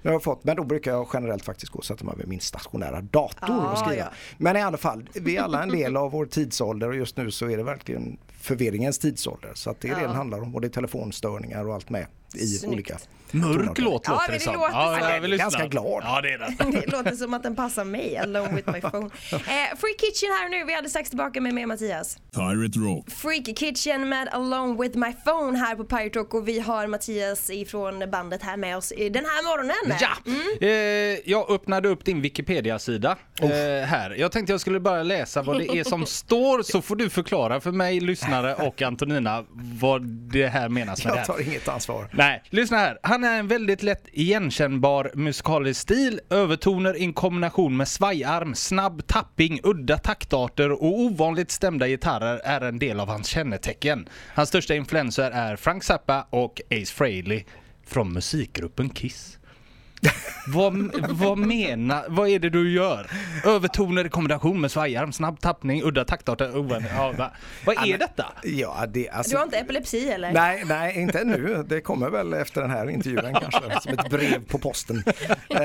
nu 0.02 0.10
har 0.10 0.12
jag 0.12 0.22
fått. 0.22 0.44
Men 0.44 0.56
då 0.56 0.64
brukar 0.64 0.90
jag 0.90 1.08
generellt 1.12 1.44
faktiskt 1.44 1.72
gå 1.72 1.78
och 1.78 1.84
sätta 1.84 2.04
mig 2.04 2.14
vid 2.18 2.28
min 2.28 2.40
stationära 2.40 3.00
dator 3.00 3.54
Ah, 3.54 3.72
och 3.72 3.78
skriva. 3.78 3.96
ja. 3.96 4.06
Men 4.38 4.56
i 4.56 4.62
alla 4.62 4.76
fall, 4.76 5.08
vi 5.14 5.36
är 5.36 5.42
alla 5.42 5.62
en 5.62 5.68
del 5.68 5.96
av 5.96 6.10
vår 6.10 6.26
tidsålder 6.26 6.88
och 6.88 6.96
just 6.96 7.16
nu 7.16 7.30
så 7.30 7.50
är 7.50 7.56
det 7.56 7.62
verkligen 7.62 8.18
förvirringens 8.40 8.98
tidsålder. 8.98 9.50
Så 9.54 9.70
att 9.70 9.80
det 9.80 9.88
är 9.88 9.94
det 9.94 10.00
Ja. 10.00 10.06
den 10.06 10.16
handlar 10.16 10.40
om 10.42 10.54
och 10.54 10.60
det 10.60 10.66
är 10.66 10.70
telefonstörningar 10.70 11.68
och 11.68 11.74
allt 11.74 11.90
med 11.90 12.06
i 12.34 12.46
Snyggt. 12.46 12.72
olika 12.74 12.98
Mörk 13.32 13.78
låt 13.78 14.02
Ja, 14.06 14.12
låter 14.12 14.26
det 14.32 14.38
det 14.38 14.40
som. 14.44 14.54
låter 14.54 14.72
Ja, 14.72 14.98
så. 15.02 15.08
jag 15.10 15.22
lyssna. 15.28 15.44
Ganska 15.44 15.66
glad. 15.66 16.02
Ja, 16.04 16.20
det 16.20 16.32
är 16.32 16.38
det. 16.38 16.80
Det 16.80 16.92
låter 16.92 17.12
som 17.12 17.34
att 17.34 17.42
den 17.42 17.56
passar 17.56 17.84
mig, 17.84 18.16
Alone 18.18 18.52
with 18.54 18.72
my 18.72 18.80
phone. 18.80 19.10
Eh, 19.32 19.76
Free 19.78 19.94
Kitchen 20.00 20.28
här 20.40 20.48
nu, 20.48 20.64
vi 20.64 20.74
hade 20.74 20.88
strax 20.90 21.08
tillbaka 21.08 21.40
med 21.40 21.54
mer 21.54 21.66
Mattias. 21.66 22.16
Pirate 22.34 22.78
Rock. 22.78 23.10
Freak 23.10 23.58
Kitchen 23.58 24.08
med 24.08 24.28
Alone 24.28 24.82
with 24.82 24.98
my 24.98 25.12
phone 25.24 25.58
här 25.58 25.74
på 25.76 25.84
Pirate 25.84 26.18
Rock 26.18 26.34
och 26.34 26.48
vi 26.48 26.60
har 26.60 26.86
Mattias 26.86 27.50
ifrån 27.50 28.10
bandet 28.10 28.42
här 28.42 28.56
med 28.56 28.76
oss 28.76 28.92
i 28.92 29.08
den 29.08 29.24
här 29.24 29.44
morgonen. 29.44 29.98
Ja! 30.00 30.08
Mm. 30.26 30.40
Eh, 30.60 31.20
jag 31.30 31.50
öppnade 31.50 31.88
upp 31.88 32.04
din 32.04 32.20
Wikipedia-sida 32.22 33.16
Oh. 33.42 33.50
eh, 33.52 33.84
här. 33.86 34.10
Jag 34.18 34.32
tänkte 34.32 34.52
jag 34.52 34.60
skulle 34.60 34.80
bara 34.80 35.02
läsa 35.02 35.42
vad 35.42 35.58
det 35.58 35.64
är 35.78 35.84
som 35.84 36.06
står 36.06 36.62
så 36.62 36.82
får 36.82 36.96
du 36.96 37.10
förklara 37.10 37.60
för 37.60 37.70
mig, 37.72 38.00
lyssnare 38.00 38.54
och 38.54 38.82
Antonina 38.82 39.44
vad 39.80 40.02
det 40.06 40.46
här 40.46 40.68
menas 40.68 41.04
med 41.04 41.12
det 41.12 41.16
Jag 41.18 41.26
här. 41.26 41.34
tar 41.34 41.40
inget 41.48 41.68
ansvar. 41.68 42.08
Nej, 42.12 42.42
lyssna 42.50 42.76
här. 42.76 42.98
Han 43.02 43.17
han 43.18 43.24
är 43.24 43.38
en 43.38 43.48
väldigt 43.48 43.82
lätt 43.82 44.08
igenkännbar 44.12 45.10
musikalisk 45.14 45.80
stil, 45.80 46.20
övertoner 46.30 47.02
i 47.02 47.12
kombination 47.12 47.76
med 47.76 47.88
svajarm, 47.88 48.54
snabb 48.54 49.06
tapping, 49.06 49.60
udda 49.62 49.98
taktarter 49.98 50.72
och 50.72 51.00
ovanligt 51.00 51.50
stämda 51.50 51.88
gitarrer 51.88 52.40
är 52.44 52.60
en 52.60 52.78
del 52.78 53.00
av 53.00 53.08
hans 53.08 53.26
kännetecken. 53.26 54.08
Hans 54.34 54.48
största 54.48 54.74
influenser 54.74 55.30
är 55.30 55.56
Frank 55.56 55.84
Zappa 55.84 56.26
och 56.30 56.60
Ace 56.70 56.94
Frehley 56.94 57.44
från 57.86 58.12
musikgruppen 58.12 58.90
Kiss 58.90 59.37
vad, 60.46 60.90
vad 61.10 61.38
menar, 61.38 62.04
vad 62.08 62.28
är 62.28 62.38
det 62.38 62.50
du 62.50 62.72
gör? 62.72 63.06
Övertoner 63.44 64.06
i 64.06 64.08
kombination 64.08 64.60
med 64.60 64.70
svajarm, 64.70 65.12
snabb 65.12 65.40
tappning, 65.40 65.82
udda 65.84 66.04
taktarter, 66.04 66.56
ovanligt... 66.58 66.90
Ja, 66.96 67.12
va? 67.18 67.30
Vad 67.66 67.88
är 67.88 67.98
detta? 67.98 68.26
Ja, 68.44 68.84
det, 68.88 69.08
alltså, 69.10 69.30
Du 69.30 69.36
har 69.36 69.44
inte 69.44 69.56
epilepsi 69.58 70.10
eller? 70.10 70.32
Nej, 70.32 70.62
nej, 70.66 70.98
inte 71.00 71.18
ännu. 71.18 71.64
Det 71.68 71.80
kommer 71.80 72.10
väl 72.10 72.32
efter 72.34 72.60
den 72.60 72.70
här 72.70 72.90
intervjun 72.90 73.34
kanske, 73.40 73.80
som 73.82 73.92
ett 73.98 74.10
brev 74.10 74.44
på 74.48 74.58
posten. 74.58 75.02
Eh, 75.06 75.60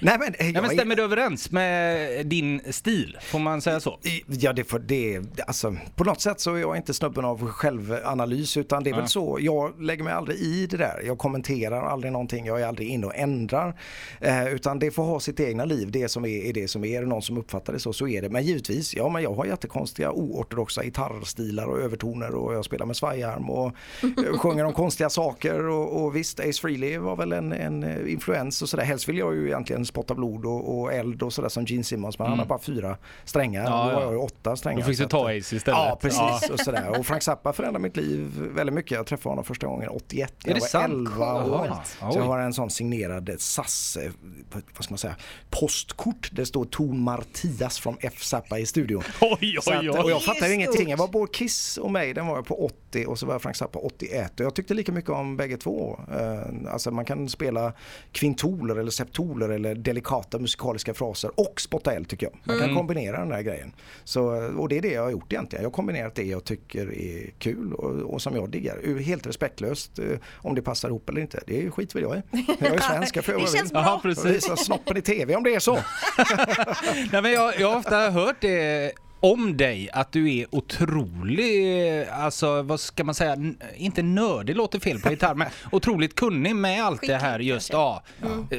nej, 0.00 0.18
men, 0.18 0.34
jag 0.38 0.52
men 0.52 0.64
är- 0.64 0.68
stämmer 0.68 0.96
det 0.96 1.02
överens 1.02 1.50
med 1.50 2.26
din 2.26 2.60
stil? 2.72 3.16
Får 3.22 3.38
man 3.38 3.60
säga 3.60 3.80
så? 3.80 3.98
Ja, 4.26 4.52
det 4.52 4.64
får 4.64 4.78
det, 4.78 5.20
alltså, 5.46 5.76
på 5.94 6.04
något 6.04 6.20
sätt 6.20 6.40
så 6.40 6.54
är 6.54 6.58
jag 6.60 6.76
inte 6.76 6.94
snubben 6.94 7.24
av 7.24 7.46
självanalys 7.50 8.56
utan 8.56 8.82
det 8.84 8.90
är 8.90 8.92
Ja. 8.92 8.98
väl 8.98 9.08
så, 9.08 9.38
jag 9.40 9.82
lägger 9.82 10.04
mig 10.04 10.12
aldrig 10.12 10.38
i 10.38 10.66
det 10.66 10.76
där. 10.76 11.02
Jag 11.06 11.18
kommenterar 11.18 11.82
aldrig 11.88 12.12
någonting, 12.12 12.46
jag 12.46 12.60
är 12.60 12.66
aldrig 12.66 12.88
inne 12.88 13.06
och 13.06 13.14
ändrar. 13.36 13.80
Eh, 14.20 14.54
utan 14.54 14.78
det 14.78 14.90
får 14.90 15.02
ha 15.02 15.20
sitt 15.20 15.40
egna 15.40 15.64
liv, 15.64 15.90
det 15.90 16.08
som 16.08 16.24
är, 16.24 16.28
är 16.28 16.52
det 16.52 16.68
som 16.68 16.84
är. 16.84 16.96
Är 16.96 17.00
det 17.00 17.06
någon 17.06 17.22
som 17.22 17.38
uppfattar 17.38 17.72
det 17.72 17.78
så, 17.78 17.92
så 17.92 18.08
är 18.08 18.22
det. 18.22 18.28
Men 18.28 18.44
givetvis, 18.44 18.94
ja 18.94 19.08
men 19.08 19.22
jag 19.22 19.34
har 19.34 19.44
jättekonstiga 19.44 20.12
oortodoxa 20.12 20.84
gitarrstilar 20.84 21.66
och 21.66 21.80
övertoner 21.80 22.34
och 22.34 22.54
jag 22.54 22.64
spelar 22.64 22.86
med 22.86 22.96
svajarm 22.96 23.50
och 23.50 23.72
eh, 24.02 24.38
sjunger 24.38 24.64
om 24.64 24.72
konstiga 24.72 25.10
saker 25.10 25.68
och, 25.68 26.04
och 26.04 26.16
visst, 26.16 26.40
Ace 26.40 26.60
Frehley 26.60 26.98
var 26.98 27.16
väl 27.16 27.32
en, 27.32 27.52
en 27.52 27.82
eh, 27.82 28.12
influens 28.12 28.62
och 28.62 28.68
sådär. 28.68 28.84
Helst 28.84 29.08
vill 29.08 29.18
jag 29.18 29.34
ju 29.34 29.46
egentligen 29.46 29.84
spotta 29.84 30.14
blod 30.14 30.46
och, 30.46 30.78
och 30.78 30.92
eld 30.92 31.22
och 31.22 31.32
sådär 31.32 31.48
som 31.48 31.64
Gene 31.64 31.84
Simmons 31.84 32.18
men 32.18 32.28
han 32.28 32.38
har 32.38 32.46
bara 32.46 32.58
fyra 32.58 32.96
strängar. 33.24 33.60
Mm. 33.60 33.72
Ja, 33.72 33.86
Ja, 33.92 34.00
jag 34.00 34.06
har 34.06 34.12
ju 34.12 34.18
åtta 34.18 34.56
strängar. 34.56 34.80
Då 34.80 34.86
fick 34.86 34.98
du 34.98 35.06
ta 35.06 35.30
Ace 35.30 35.56
istället. 35.56 35.64
Ja, 35.66 35.98
precis. 36.00 36.20
Ja. 36.20 36.40
Och, 36.52 36.60
sådär. 36.60 36.98
och 36.98 37.06
Frank 37.06 37.22
Zappa 37.22 37.52
förändrade 37.52 37.82
mitt 37.82 37.96
liv 37.96 38.50
väldigt 38.54 38.74
mycket. 38.74 38.90
Jag 38.90 39.06
träffade 39.06 39.28
honom 39.28 39.44
första 39.44 39.66
gången 39.66 39.88
81 39.88 40.34
när 40.44 40.52
jag 40.52 40.60
var 40.60 40.66
sant? 40.66 40.92
11 40.92 41.44
år. 41.44 41.72
Så 42.12 42.18
jag 42.18 42.24
har 42.24 42.38
en 42.38 42.52
sån 42.52 42.70
signerad 42.70 43.25
SAS, 43.38 43.96
eh, 43.96 44.12
vad 44.52 44.62
vad 44.76 44.84
ska 44.84 44.92
man 44.92 44.98
säga, 44.98 45.16
postkort. 45.50 46.30
Det 46.32 46.46
står 46.46 46.64
Tom 46.64 47.00
Martias 47.02 47.78
från 47.78 47.96
F 48.00 48.22
Zappa 48.24 48.58
i 48.58 48.66
studion. 48.66 49.02
Oj, 49.20 49.56
att, 49.58 49.68
oj, 49.80 49.90
och 49.90 50.04
oj. 50.04 50.10
jag 50.10 50.22
fattar 50.22 50.34
ju 50.34 50.40
Det 50.46 50.52
är 50.52 50.54
ingenting. 50.54 50.88
Jag 50.90 50.96
var 50.96 51.08
både 51.08 51.32
Kiss 51.32 51.76
och 51.78 51.90
mig, 51.90 52.14
den 52.14 52.26
var 52.26 52.36
jag 52.36 52.46
på 52.46 52.64
80 52.64 53.06
och 53.06 53.18
så 53.18 53.26
var 53.26 53.34
jag 53.34 53.42
Frank 53.42 53.56
Zappa 53.56 53.78
81. 53.78 54.40
Och 54.40 54.46
jag 54.46 54.54
tyckte 54.54 54.74
lika 54.74 54.92
mycket 54.92 55.10
om 55.10 55.36
bägge 55.36 55.56
två. 55.56 56.00
Eh, 56.12 56.72
Alltså 56.72 56.90
man 56.90 57.04
kan 57.04 57.28
spela 57.28 57.72
kvintoler 58.12 58.76
eller 58.76 58.90
septoler 58.90 59.48
eller 59.48 59.74
delikata 59.74 60.38
musikaliska 60.38 60.94
fraser 60.94 61.30
och 61.40 61.60
spotta 61.60 61.92
eld 61.92 62.08
tycker 62.08 62.26
jag. 62.26 62.34
Man 62.44 62.56
kan 62.56 62.64
Mm. 62.64 62.76
kombinera 62.76 63.18
den 63.20 63.32
här 63.32 63.42
grejen. 63.42 63.72
Så, 64.04 64.22
och 64.58 64.68
det 64.68 64.78
är 64.78 64.82
det 64.82 64.92
jag 64.92 65.02
har 65.02 65.10
gjort 65.10 65.32
egentligen. 65.32 65.62
Jag 65.62 65.70
har 65.70 65.74
kombinerat 65.74 66.14
det 66.14 66.22
jag 66.24 66.44
tycker 66.44 66.92
är 66.94 67.30
kul 67.38 67.72
och, 67.72 67.90
och 68.14 68.22
som 68.22 68.36
jag 68.36 68.50
diggar. 68.50 68.98
Helt 68.98 69.26
respektlöst 69.26 69.98
eh, 69.98 70.04
om 70.34 70.54
det 70.54 70.62
passar 70.62 70.88
ihop 70.88 71.08
eller 71.08 71.20
inte. 71.20 71.40
Det 71.46 71.70
skiter 71.70 71.94
väl 71.94 72.02
jag 72.02 72.16
i. 72.16 72.22
Jag 72.60 72.74
är 72.74 72.78
svensk, 72.90 73.15
jag 73.16 73.24
får 73.24 73.32
göra 73.34 73.38
Det 73.40 73.44
vad 73.44 73.54
jag 73.54 73.58
känns 73.58 73.70
vill. 73.70 73.74
bra. 73.74 73.82
Ja, 73.82 74.00
precis. 74.02 74.24
visar 74.24 74.56
snoppen 74.56 74.96
i 74.96 75.02
TV 75.02 75.36
om 75.36 75.42
det 75.42 75.54
är 75.54 75.60
så. 75.60 75.74
Nej, 77.12 77.22
men 77.22 77.32
jag, 77.32 77.60
jag 77.60 77.68
har 77.70 77.76
ofta 77.78 78.10
hört 78.10 78.36
det 78.40 78.92
om 79.20 79.56
dig 79.56 79.88
att 79.92 80.12
du 80.12 80.34
är 80.38 80.46
otrolig, 80.54 82.04
alltså 82.12 82.62
vad 82.62 82.80
ska 82.80 83.04
man 83.04 83.14
säga, 83.14 83.32
N- 83.32 83.58
inte 83.76 84.02
nördig 84.02 84.56
låter 84.56 84.80
fel 84.80 84.98
på 85.00 85.10
gitarr, 85.10 85.34
men 85.34 85.48
otroligt 85.72 86.14
kunnig 86.14 86.56
med 86.56 86.84
allt 86.84 87.00
det 87.06 87.16
här 87.16 87.38
just, 87.38 87.72
ja, 87.72 88.02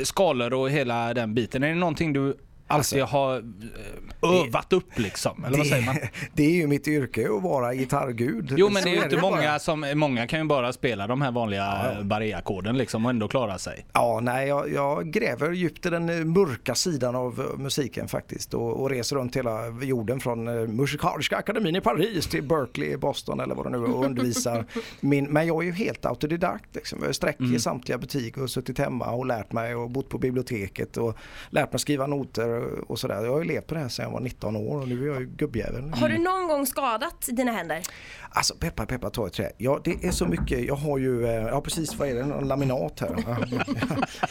skalor 0.03 0.53
och 0.53 0.69
hela 0.69 1.13
den 1.13 1.33
biten. 1.33 1.63
Är 1.63 1.67
det 1.67 1.75
någonting 1.75 2.13
du 2.13 2.37
alltid 2.67 3.03
har 3.03 3.37
eh, 3.37 4.45
övat 4.45 4.73
upp 4.73 4.99
liksom? 4.99 5.45
Eller 5.45 5.57
vad 5.57 5.67
säger 5.67 5.85
man? 5.85 5.95
det, 5.95 6.09
det 6.33 6.43
är 6.43 6.51
ju 6.51 6.67
mitt 6.67 6.87
yrke 6.87 7.29
att 7.37 7.43
vara 7.43 7.73
gitarrgud. 7.73 8.53
Jo 8.57 8.69
men 8.69 8.83
det 8.83 8.89
är 8.89 8.95
ju 8.95 9.03
inte 9.03 9.17
bara. 9.17 9.35
många 9.35 9.59
som, 9.59 9.91
många 9.95 10.27
kan 10.27 10.39
ju 10.39 10.45
bara 10.45 10.73
spela 10.73 11.07
de 11.07 11.21
här 11.21 11.31
vanliga 11.31 11.95
Ja, 12.09 12.37
ackorden 12.37 12.77
liksom 12.77 13.05
och 13.05 13.11
ändå 13.11 13.27
klara 13.27 13.57
sig. 13.57 13.85
Ja, 13.93 14.19
nej, 14.23 14.47
jag, 14.47 14.73
jag 14.73 15.11
gräver 15.11 15.51
djupt 15.51 15.85
i 15.85 15.89
den 15.89 16.09
eh, 16.09 16.25
mörka 16.25 16.75
sidan 16.75 17.15
av 17.15 17.39
eh, 17.39 17.59
musiken 17.59 18.07
faktiskt 18.07 18.53
och, 18.53 18.81
och 18.81 18.89
reser 18.89 19.15
runt 19.15 19.35
hela 19.35 19.67
jorden 19.81 20.19
från 20.19 20.43
Musikaliska 20.75 21.37
akademin 21.37 21.75
i 21.75 21.81
Paris 21.81 22.27
till 22.27 22.43
Berkeley 22.43 22.91
i 22.91 22.97
Boston 22.97 23.39
eller 23.39 23.55
vad 23.55 23.65
det 23.65 23.69
nu 23.69 23.77
är 23.77 23.95
och 23.95 24.05
undervisar. 24.05 24.65
Min, 24.99 25.25
men 25.25 25.47
jag 25.47 25.61
är 25.61 25.65
ju 25.65 25.71
helt 25.71 26.05
autodidakt. 26.05 26.75
Liksom. 26.75 26.99
Jag 26.99 27.07
har 27.07 27.13
sträck 27.13 27.41
i 27.41 27.59
samtliga 27.59 27.97
butiker 27.97 28.43
och 28.43 28.49
suttit 28.49 28.77
hemma 28.77 29.11
och 29.11 29.25
lärt 29.25 29.51
mig 29.51 29.75
och 29.75 29.89
bott 29.89 30.09
på 30.09 30.17
biblioteket 30.17 30.97
och 30.97 31.17
lärt 31.49 31.73
mig 31.73 31.79
skriva 31.79 32.07
noter 32.07 32.56
och 32.87 32.99
sådär. 32.99 33.23
Jag 33.23 33.31
har 33.31 33.39
ju 33.39 33.45
levt 33.47 33.67
på 33.67 33.73
det 33.73 33.79
här 33.79 33.89
sedan 33.89 34.05
jag 34.05 34.11
var 34.11 34.19
19 34.19 34.55
år 34.55 34.81
och 34.81 34.87
nu 34.87 35.03
är 35.03 35.07
jag 35.07 35.19
ju 35.19 35.25
gubbjävel. 35.25 35.89
Har 35.93 36.09
du 36.09 36.17
någon 36.17 36.47
gång 36.47 36.65
skadat 36.65 37.29
dina 37.31 37.51
händer? 37.51 37.81
Alltså 38.29 38.55
peppa 38.55 38.85
peppa 38.85 39.09
ta 39.09 39.27
i 39.27 39.29
trä. 39.29 39.51
Ja 39.57 39.81
det 39.83 40.05
är 40.05 40.11
så 40.11 40.25
mycket. 40.25 40.65
Jag 40.65 40.75
har 40.75 40.97
ju, 40.97 41.25
eh, 41.25 41.31
ja 41.31 41.61
precis 41.61 41.95
vad 41.95 42.09
är 42.09 42.15
det, 42.15 42.25
någon 42.25 42.47
laminat 42.47 42.99
här. 42.99 43.37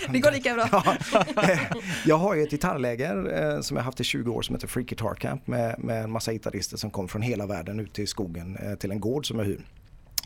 Det 0.13 0.19
går 0.19 0.31
lika 0.31 0.55
bra. 0.55 0.83
Eh, 1.43 1.61
jag 2.05 2.17
har 2.17 2.35
ju 2.35 2.43
ett 2.43 2.51
gitarrläger 2.51 3.43
eh, 3.55 3.61
som 3.61 3.77
jag 3.77 3.85
haft 3.85 4.01
i 4.01 4.05
20 4.05 4.33
år 4.33 4.43
som 4.43 4.55
heter 4.55 4.69
Free 4.69 4.85
Guitar 4.85 5.15
Camp 5.15 5.47
med, 5.47 5.79
med 5.79 6.05
en 6.05 6.11
massa 6.11 6.33
gitarrister 6.33 6.77
som 6.77 6.91
kom 6.91 7.09
från 7.09 7.23
hela 7.23 7.47
världen 7.47 7.81
ut 7.81 7.93
till 7.93 8.09
skogen 8.09 8.77
till 8.79 8.91
en 8.91 9.01
gård 9.01 9.29
som 9.29 9.39
jag 9.39 9.47
hyr. 9.47 9.65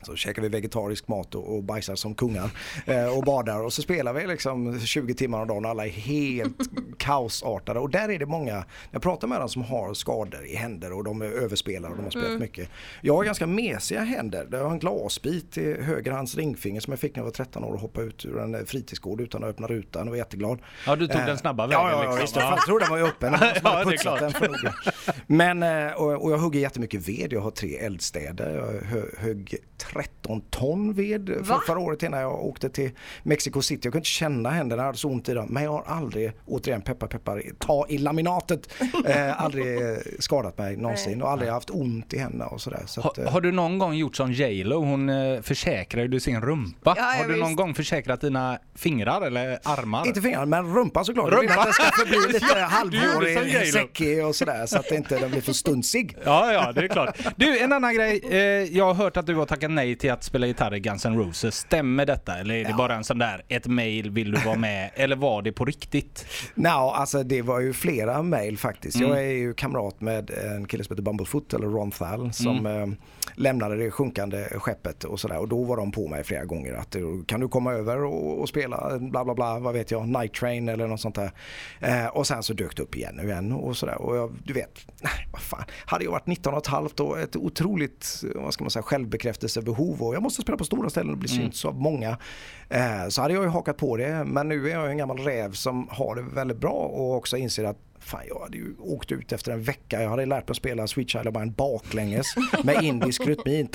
Så 0.03 0.17
käkar 0.17 0.43
vi 0.43 0.49
vegetarisk 0.49 1.09
mat 1.09 1.35
och, 1.35 1.55
och 1.57 1.63
bajsar 1.65 1.95
som 1.95 2.15
kungar 2.15 2.51
eh, 2.87 3.19
och 3.19 3.23
badar 3.25 3.65
och 3.65 3.73
så 3.73 3.83
spelar 3.83 4.13
vi 4.13 4.27
liksom 4.27 4.81
20 4.81 5.15
timmar 5.15 5.41
om 5.41 5.49
dagen 5.49 5.65
och 5.65 5.71
alla 5.71 5.87
är 5.87 5.91
helt 5.91 6.57
kaosartade 6.99 7.81
och 7.81 7.91
där 7.91 8.09
är 8.11 8.19
det 8.19 8.27
många, 8.27 8.65
jag 8.91 9.03
pratar 9.03 9.29
med 9.29 9.41
dem 9.41 9.49
som 9.49 9.63
har 9.63 9.95
skador 9.95 10.45
i 10.47 10.57
händer 10.57 10.93
och 10.93 11.05
de 11.05 11.23
är 11.23 11.27
överspelare 11.27 11.91
och 11.91 11.97
de 11.97 12.03
har 12.05 12.11
spelat 12.11 12.41
mycket. 12.41 12.69
Jag 13.03 13.15
har 13.17 13.25
ganska 13.25 13.47
mesiga 13.47 14.01
händer, 14.01 14.49
jag 14.51 14.65
har 14.65 14.71
en 14.71 14.79
glasbit 14.79 15.59
i 15.59 15.83
höger 15.83 16.13
hands 16.13 16.37
ringfinger 16.37 16.81
som 16.81 16.91
jag 16.93 17.01
fick 17.01 17.17
när 17.17 17.21
jag 17.21 17.25
var 17.25 17.33
13 17.33 17.65
år 17.65 17.73
och 17.73 17.81
hoppade 17.81 18.07
ut 18.07 18.25
ur 18.27 18.39
en 18.39 18.55
eh, 18.55 18.61
fritidsgård 18.65 19.21
utan 19.21 19.45
att 19.45 19.51
öppna 19.51 19.67
rutan 19.67 20.03
och 20.03 20.09
var 20.09 20.17
jätteglad. 20.17 20.59
Ja 20.87 20.97
du 20.97 21.07
tog 21.07 21.21
Eh, 21.21 21.27
den 21.27 21.39
snabba 21.39 21.67
vägen 21.67 21.81
ja, 21.83 21.91
ja 21.93 22.01
liksom. 22.03 22.21
visst. 22.21 22.37
Jag 22.37 22.59
trodde 22.67 22.85
den 22.85 22.91
var 22.91 23.09
öppen. 23.09 23.33
Jag 23.41 23.57
Ja, 23.65 23.85
det 23.85 23.95
är 23.95 23.97
klart. 23.97 24.21
den. 24.21 24.33
Men, 25.27 25.63
eh, 25.63 25.93
och, 25.93 26.25
och 26.25 26.33
jag 26.33 26.39
hugger 26.39 26.61
jättemycket 26.61 27.09
ved. 27.09 27.33
Jag 27.33 27.41
har 27.41 27.51
tre 27.51 27.77
eldstäder. 27.77 28.55
Jag 28.55 28.87
hö- 28.89 29.11
högg 29.19 29.55
13 29.93 30.41
ton 30.51 30.93
ved 30.95 31.27
för, 31.27 31.43
Va? 31.45 31.61
förra 31.67 31.79
året 31.79 32.03
innan 32.03 32.21
jag 32.21 32.45
åkte 32.45 32.69
till 32.71 32.91
Mexico 33.23 33.63
City. 33.63 33.81
Jag 33.87 33.93
kunde 33.93 33.99
inte 33.99 34.09
känna 34.09 34.51
händerna, 34.51 34.83
jag 34.83 34.87
hade 34.87 34.99
så 34.99 35.09
ont 35.09 35.29
i 35.29 35.35
dem. 35.35 35.47
Men 35.51 35.63
jag 35.63 35.71
har 35.73 35.85
aldrig, 35.87 36.33
återigen 36.47 36.83
peppar 36.83 37.07
peppar, 37.07 37.43
ta 37.59 37.87
i 37.89 37.99
laminatet. 37.99 38.69
Eh, 39.07 39.43
aldrig 39.43 39.79
skadat 40.19 40.59
mig 40.59 40.77
någonsin 40.77 41.23
och 41.23 41.31
aldrig 41.31 41.51
haft 41.51 41.71
ont 41.71 42.15
i 42.15 42.19
händerna 42.19 42.47
och 42.47 42.61
sådär. 42.61 42.83
Så 42.87 43.01
Ha, 43.01 43.15
eh, 43.19 43.33
har 43.33 43.41
du 43.41 43.53
någon 43.53 43.79
gång 43.79 43.95
gjort 43.95 44.17
som 44.17 44.33
J 44.33 44.65
Lo? 44.65 44.85
Hon 44.85 45.09
eh, 45.09 45.41
försäkrar 45.43 46.05
ju 46.05 46.21
sin 46.21 46.41
rumpa. 46.41 46.95
Ja, 46.97 47.03
ja, 47.15 47.23
har 47.23 47.29
du 47.29 47.37
någon 47.37 47.49
visst. 47.49 47.57
gång 47.57 47.75
försäkrat 47.75 48.21
dina 48.21 48.59
fingrar 48.75 49.27
eller 49.27 49.59
armar? 49.65 50.07
Inte 50.07 50.21
fingrarna, 50.21 50.47
men 50.47 50.75
rumpan 50.75 51.05
såklart. 51.05 51.31
Rumpan. 51.33 51.59
att 51.59 51.65
den 51.65 51.73
ska 51.73 51.83
förbli 51.85 52.19
lite 52.33 52.47
som 52.47 52.59
halvhårig, 52.61 53.73
säckig 53.73 54.25
och 54.27 54.35
sådär 54.35 54.67
så 54.67 54.79
att 54.79 54.89
det 54.89 54.97
inte 54.97 55.19
den 55.19 55.31
blir 55.31 55.41
för 55.41 55.53
stunsig. 55.53 56.17
Ja, 56.25 56.53
ja, 56.53 56.73
det 56.73 56.81
är 56.81 56.89
klart. 56.89 57.19
Du, 57.37 57.59
en 57.59 57.73
annan 57.73 57.95
grej. 57.95 58.21
Eh, 58.31 58.39
jag 58.77 58.85
har 58.85 58.95
hört 58.95 59.17
att 59.17 59.27
du 59.27 59.35
har 59.35 59.47
tackat 59.47 59.71
nej 59.71 59.80
till 59.99 60.11
att 60.13 60.25
spela 60.25 60.47
gitarr 60.47 60.75
i 60.75 60.81
Guns 60.81 61.07
N' 61.07 61.19
Roses. 61.19 61.55
Stämmer 61.57 62.07
detta? 62.07 62.39
Eller 62.39 62.55
är 62.55 62.65
det 62.65 62.71
Ja. 62.71 62.77
bara 62.77 62.95
en 62.95 63.05
sån 63.05 63.19
där, 63.19 63.43
ett 63.49 63.67
mail, 63.67 64.11
vill 64.11 64.31
du 64.33 64.41
vara 64.41 64.57
med? 64.59 64.91
Eller 64.95 65.17
var 65.17 65.43
det 65.43 65.53
på 65.53 65.65
riktigt? 65.65 66.27
Nå, 66.55 66.69
alltså 66.91 67.23
det 67.23 67.43
var 67.43 67.61
ju 67.61 67.73
flera 67.73 68.23
mejl 68.23 68.59
faktiskt. 68.59 68.97
Mm. 68.97 69.09
Jag 69.09 69.19
är 69.19 69.31
ju 69.33 69.55
kamrat 69.55 70.01
med 70.01 70.31
en 70.31 70.67
kille 70.67 70.85
som 70.85 70.95
heter 70.95 71.03
Bumblefoot 71.03 71.55
eller 71.55 71.67
Ron 71.67 71.91
Thal 71.91 72.33
som 72.33 72.67
Mm. 72.67 72.97
lämnade 73.35 73.77
det 73.77 73.91
sjunkande 73.91 74.45
skeppet 74.45 75.05
och 75.05 75.21
sådär. 75.21 75.39
Och 75.39 75.49
då 75.49 75.65
var 75.65 75.77
de 75.77 75.93
på 75.93 76.09
mig 76.09 76.25
flera 76.25 76.45
gånger 76.45 76.75
att 76.75 76.95
eh, 76.95 77.03
kan 77.27 77.41
du 77.41 77.49
komma 77.49 77.73
över 77.73 78.05
och, 78.05 78.41
och 78.41 78.49
spela 78.49 78.99
bla 78.99 79.25
bla 79.25 79.35
bla, 79.35 79.59
vad 79.59 79.75
vet 79.75 79.91
jag, 79.91 80.09
Night 80.09 80.35
Train 80.35 80.69
eller 80.69 80.87
något 80.87 81.01
sånt 81.01 81.15
där. 81.15 81.31
Eh, 81.81 82.07
och 82.07 82.27
sen 82.27 82.43
så 82.43 82.53
dök 82.53 82.77
det 82.77 82.83
upp 82.83 82.97
igen 82.97 83.19
och 83.19 83.25
igen 83.25 83.53
och 83.53 83.77
sådär. 83.77 84.03
Och 84.03 84.17
jag, 84.17 84.37
du 84.45 84.53
vet, 84.53 84.87
nej 85.03 85.29
vad 85.33 85.41
fan. 85.43 85.65
Hade 85.87 86.05
jag 86.05 86.11
varit 86.11 86.27
19 86.27 86.53
och 86.55 86.61
ett 86.61 86.67
halvt 86.67 87.01
och 87.01 87.19
ett 87.21 87.37
otroligt, 87.37 88.23
vad 88.35 88.55
ska 88.55 88.65
man 88.65 88.71
säga, 88.71 88.83
självbekräftelsebehov 88.83 89.70
och 90.03 90.15
jag 90.15 90.23
måste 90.23 90.43
spela 90.43 90.59
på 90.59 90.65
stora 90.65 90.91
ställen 90.91 91.13
och 91.13 91.19
bli 91.19 91.33
Mm. 91.33 91.43
synt 91.43 91.57
så 91.57 91.69
av 91.69 91.81
många. 91.81 92.17
Eh, 92.69 93.09
så 93.09 93.23
hade 93.23 93.35
jag 93.35 93.43
ju 93.43 93.49
hakat 93.49 93.77
på 93.77 93.97
det. 93.97 94.25
Men 94.25 94.49
nu 94.49 94.67
är 94.71 94.75
jag 94.75 94.91
en 94.91 94.97
gammal 94.99 95.19
räv 95.19 95.53
som 95.53 95.89
har 95.91 96.15
det 96.15 96.23
väldigt 96.23 96.59
bra 96.59 96.73
och 96.73 97.17
också 97.17 97.37
inser 97.37 97.65
att 97.65 97.77
Fan, 98.01 98.21
jag 98.29 98.41
hade 98.41 98.57
ju 98.57 98.75
åkt 98.79 99.13
ut 99.13 99.33
efter 99.33 99.53
en 99.53 99.63
vecka. 99.63 100.03
Jag 100.03 100.11
hade 100.11 100.27
lärt 100.27 100.49
mig 100.49 100.53
att 100.53 100.57
spela 100.57 100.87
Sweet 100.87 101.11
Child 101.11 101.29
of 101.29 101.35
Mine 101.35 101.53
baklänges 101.57 102.35
med 102.65 102.83
indisk 102.83 103.27
rytmin. 103.27 103.69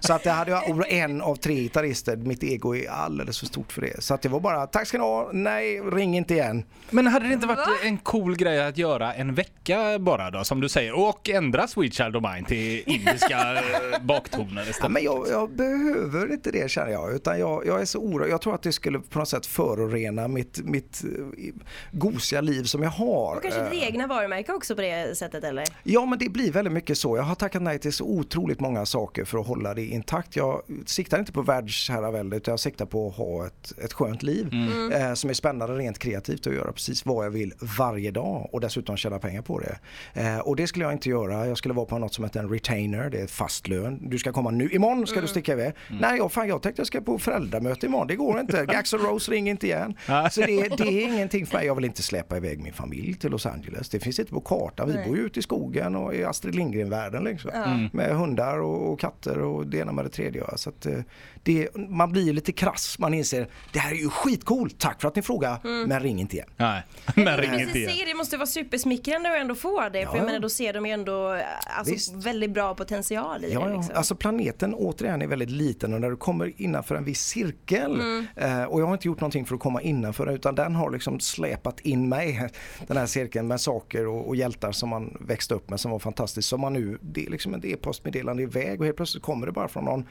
Så 0.00 0.12
att 0.12 0.24
jag 0.24 0.32
hade 0.32 0.50
jag 0.50 0.92
en 0.92 1.22
av 1.22 1.36
tre 1.36 1.54
gitarrister. 1.54 2.16
Mitt 2.16 2.42
ego 2.42 2.76
är 2.76 2.90
alldeles 2.90 3.38
för 3.38 3.46
stort 3.46 3.72
för 3.72 3.80
det. 3.80 4.02
Så 4.02 4.14
att 4.14 4.22
det 4.22 4.28
var 4.28 4.40
bara, 4.40 4.66
tack 4.66 4.86
ska 4.86 4.98
ni 4.98 5.04
ha, 5.04 5.30
nej, 5.32 5.80
ring 5.80 6.16
inte 6.16 6.34
igen. 6.34 6.64
Men 6.90 7.06
hade 7.06 7.26
det 7.28 7.34
inte 7.34 7.46
varit 7.46 7.84
en 7.84 7.98
cool 7.98 8.36
grej 8.36 8.66
att 8.66 8.78
göra 8.78 9.14
en 9.14 9.34
vecka 9.34 9.98
bara 9.98 10.30
då, 10.30 10.44
som 10.44 10.60
du 10.60 10.68
säger, 10.68 10.92
och 10.92 11.30
ändra 11.30 11.66
Sweet 11.68 11.94
Child 11.94 12.16
of 12.16 12.22
Mine 12.34 12.46
till 12.48 12.82
indiska 12.86 13.54
eh, 13.54 14.02
baktoner 14.02 14.62
Ja, 14.64 14.70
istället? 14.70 14.92
men 14.92 15.04
jag, 15.04 15.26
jag 15.30 15.50
behöver 15.56 16.32
inte 16.32 16.50
det 16.50 16.70
känner 16.70 16.92
jag. 16.92 17.14
Utan 17.14 17.38
jag, 17.40 17.66
jag 17.66 17.80
är 17.80 17.84
så 17.84 17.98
orolig. 17.98 18.32
Jag 18.32 18.40
tror 18.40 18.54
att 18.54 18.62
det 18.62 18.72
skulle 18.72 18.98
på 18.98 19.18
något 19.18 19.28
sätt 19.28 19.46
förorena 19.46 20.28
mitt, 20.28 20.58
mitt 20.64 20.91
eh, 21.04 21.54
gosiga 21.92 22.40
liv 22.40 22.62
som 22.64 22.82
jag 22.82 22.90
har. 22.90 23.36
Och 23.36 23.42
kanske 23.42 23.62
Eh, 23.62 23.70
ditt 23.70 23.82
egna 23.82 24.06
varumärke 24.06 24.52
också 24.52 24.74
på 24.74 24.80
det 24.80 25.18
sättet 25.18 25.44
eller? 25.44 25.64
Ja 25.82 26.06
men 26.06 26.18
det 26.18 26.28
blir 26.28 26.52
väldigt 26.52 26.72
mycket 26.72 26.98
så. 26.98 27.16
Jag 27.16 27.22
har 27.22 27.34
tackat 27.34 27.62
nej 27.62 27.78
till 27.78 27.92
så 27.92 28.04
otroligt 28.04 28.60
många 28.60 28.86
saker 28.86 29.24
för 29.24 29.38
att 29.38 29.46
hålla 29.46 29.74
det 29.74 29.84
intakt. 29.86 30.36
Jag 30.36 30.62
siktar 30.86 31.18
inte 31.18 31.32
på 31.32 31.42
världsherravälde 31.42 32.36
utan 32.36 32.52
jag 32.52 32.60
siktar 32.60 32.86
på 32.86 33.08
att 33.08 33.16
ha 33.16 33.46
ett, 33.46 33.72
ett 33.84 33.92
skönt 33.92 34.22
liv 34.22 34.50
eh, 34.92 35.14
som 35.14 35.30
är 35.30 35.34
spännande 35.34 35.74
rent 35.74 35.98
kreativt 35.98 36.46
och 36.46 36.54
göra 36.54 36.72
precis 36.72 37.06
vad 37.06 37.26
jag 37.26 37.30
vill 37.30 37.54
varje 37.78 38.10
dag 38.10 38.48
och 38.52 38.60
dessutom 38.60 38.96
tjäna 38.96 39.18
pengar 39.18 39.42
på 39.42 39.58
det. 39.58 39.78
Eh, 40.20 40.38
och 40.38 40.56
det 40.56 40.66
skulle 40.66 40.84
jag 40.84 40.92
inte 40.92 41.08
göra. 41.08 41.46
Jag 41.46 41.58
skulle 41.58 41.74
vara 41.74 41.86
på 41.86 41.98
något 41.98 42.14
som 42.14 42.24
heter 42.24 42.40
en 42.40 42.48
retainer, 42.48 43.10
det 43.10 43.20
är 43.20 43.26
fast 43.26 43.68
lön. 43.68 43.98
Du 44.10 44.18
ska 44.18 44.32
komma 44.32 44.50
nu, 44.50 44.70
imorgon 44.70 45.06
ska 45.06 45.20
du 45.20 45.26
sticka 45.26 45.52
iväg. 45.52 45.72
Nej 46.00 46.18
jag, 46.18 46.32
fan, 46.32 46.48
jag 46.48 46.62
tänkte 46.62 46.80
jag 46.80 46.86
ska 46.86 47.00
på 47.00 47.18
föräldramöte 47.18 47.86
imorgon, 47.86 48.06
det 48.06 48.16
går 48.16 48.40
inte. 48.40 48.66
Gax 48.72 48.92
och 48.92 49.00
Rose 49.00 49.30
ring 49.30 49.48
inte 49.50 49.66
igen. 49.66 49.94
Så 50.30 50.40
det, 50.40 50.68
det 50.84 51.02
är 51.04 51.06
ingenting 51.14 51.46
för 51.46 51.56
mig. 51.58 51.66
Jag 51.66 51.74
vill 51.74 51.84
inte 51.84 52.02
släppa 52.02 52.36
iväg 52.36 52.60
min 52.60 52.72
familj 52.72 53.14
till 53.14 53.30
Los 53.30 53.46
Angeles. 53.46 53.88
Det 53.88 54.00
finns 54.00 54.18
inte 54.18 54.32
på 54.32 54.40
kartan. 54.40 54.88
Vi 54.88 54.94
Nej. 54.94 55.06
bor 55.08 55.16
ju 55.16 55.22
ute 55.22 55.38
i 55.40 55.42
skogen 55.42 55.96
och 55.96 56.14
i 56.14 56.24
Astrid 56.24 56.54
Lindgren-världen 56.54 57.24
liksom. 57.24 57.88
Med 57.92 58.16
hundar 58.16 58.58
och, 58.58 58.92
och 58.92 59.00
katter 59.00 59.38
och 59.38 59.66
det 59.66 59.78
ena 59.78 59.92
med 59.92 60.04
det 60.04 60.08
tredje. 60.08 60.44
Så 60.56 60.68
att, 60.70 60.86
eh, 60.86 60.98
det, 61.42 61.68
man 61.76 62.12
blir 62.12 62.32
lite 62.32 62.52
krass. 62.52 62.98
Man 62.98 63.14
inser 63.14 63.48
det 63.72 63.78
här 63.78 63.90
är 63.92 63.96
ju 63.96 64.08
skitcoolt. 64.08 64.78
Tack 64.78 65.00
för 65.00 65.08
att 65.08 65.16
ni 65.16 65.22
frågar. 65.22 65.86
Men 65.86 66.00
ring 66.00 66.20
inte 66.20 66.36
igen. 66.36 66.48
Nej, 66.56 66.82
men 67.16 67.36
ring 67.36 67.60
inte 67.60 67.78
igen. 67.78 67.92
det 68.06 68.14
måste 68.14 68.36
vara 68.36 68.46
supersmickrande 68.46 69.32
att 69.34 69.40
ändå 69.40 69.54
få 69.54 69.80
det. 69.80 69.90
För 69.92 69.98
Ja. 69.98 70.16
jag 70.16 70.26
menar 70.26 70.40
då 70.40 70.48
ser 70.48 70.72
de 70.72 70.86
ju 70.86 70.92
ändå 70.92 71.34
eh, 71.34 71.40
alltså, 71.78 71.94
Visst. 71.94 72.14
väldigt 72.14 72.50
bra 72.50 72.74
potential 72.74 73.44
i 73.44 73.52
Ja, 73.52 73.64
det. 73.68 73.76
Liksom. 73.76 73.96
Alltså 73.96 74.14
planeten 74.14 74.74
återigen 74.74 75.22
är 75.22 75.26
väldigt 75.26 75.50
liten 75.50 75.94
och 75.94 76.00
när 76.00 76.10
du 76.10 76.16
kommer 76.16 76.52
innanför 76.56 76.94
en 76.94 77.04
viss 77.04 77.20
cirkel 77.26 78.00
eh, 78.36 78.62
och 78.62 78.80
jag 78.80 78.86
har 78.86 78.92
inte 78.94 79.08
gjort 79.08 79.20
någonting 79.20 79.44
för 79.46 79.54
att 79.54 79.60
komma 79.60 79.82
innanför 79.82 80.26
utan 80.34 80.54
den 80.54 80.71
har 80.74 80.90
liksom 80.90 81.20
släpat 81.20 81.80
in 81.80 82.08
mig 82.08 82.48
den 82.86 82.96
här 82.96 83.06
cirkeln 83.06 83.46
med 83.48 83.60
saker 83.60 84.06
och, 84.06 84.28
och 84.28 84.36
hjältar 84.36 84.72
som 84.72 84.88
man 84.88 85.16
växte 85.20 85.54
upp 85.54 85.70
med 85.70 85.80
som 85.80 85.90
var 85.90 85.98
fantastiskt. 85.98 86.48
Som 86.48 86.60
man 86.60 86.72
nu, 86.72 86.98
det 87.02 87.26
är 87.26 87.30
liksom 87.30 87.54
ett 87.54 87.64
e-postmeddelande 87.64 88.42
iväg 88.42 88.80
och 88.80 88.84
helt 88.86 88.96
plötsligt 88.96 89.22
kommer 89.22 89.46
det 89.46 89.52
bara 89.52 89.68
från 89.68 89.84
någon 89.84 90.04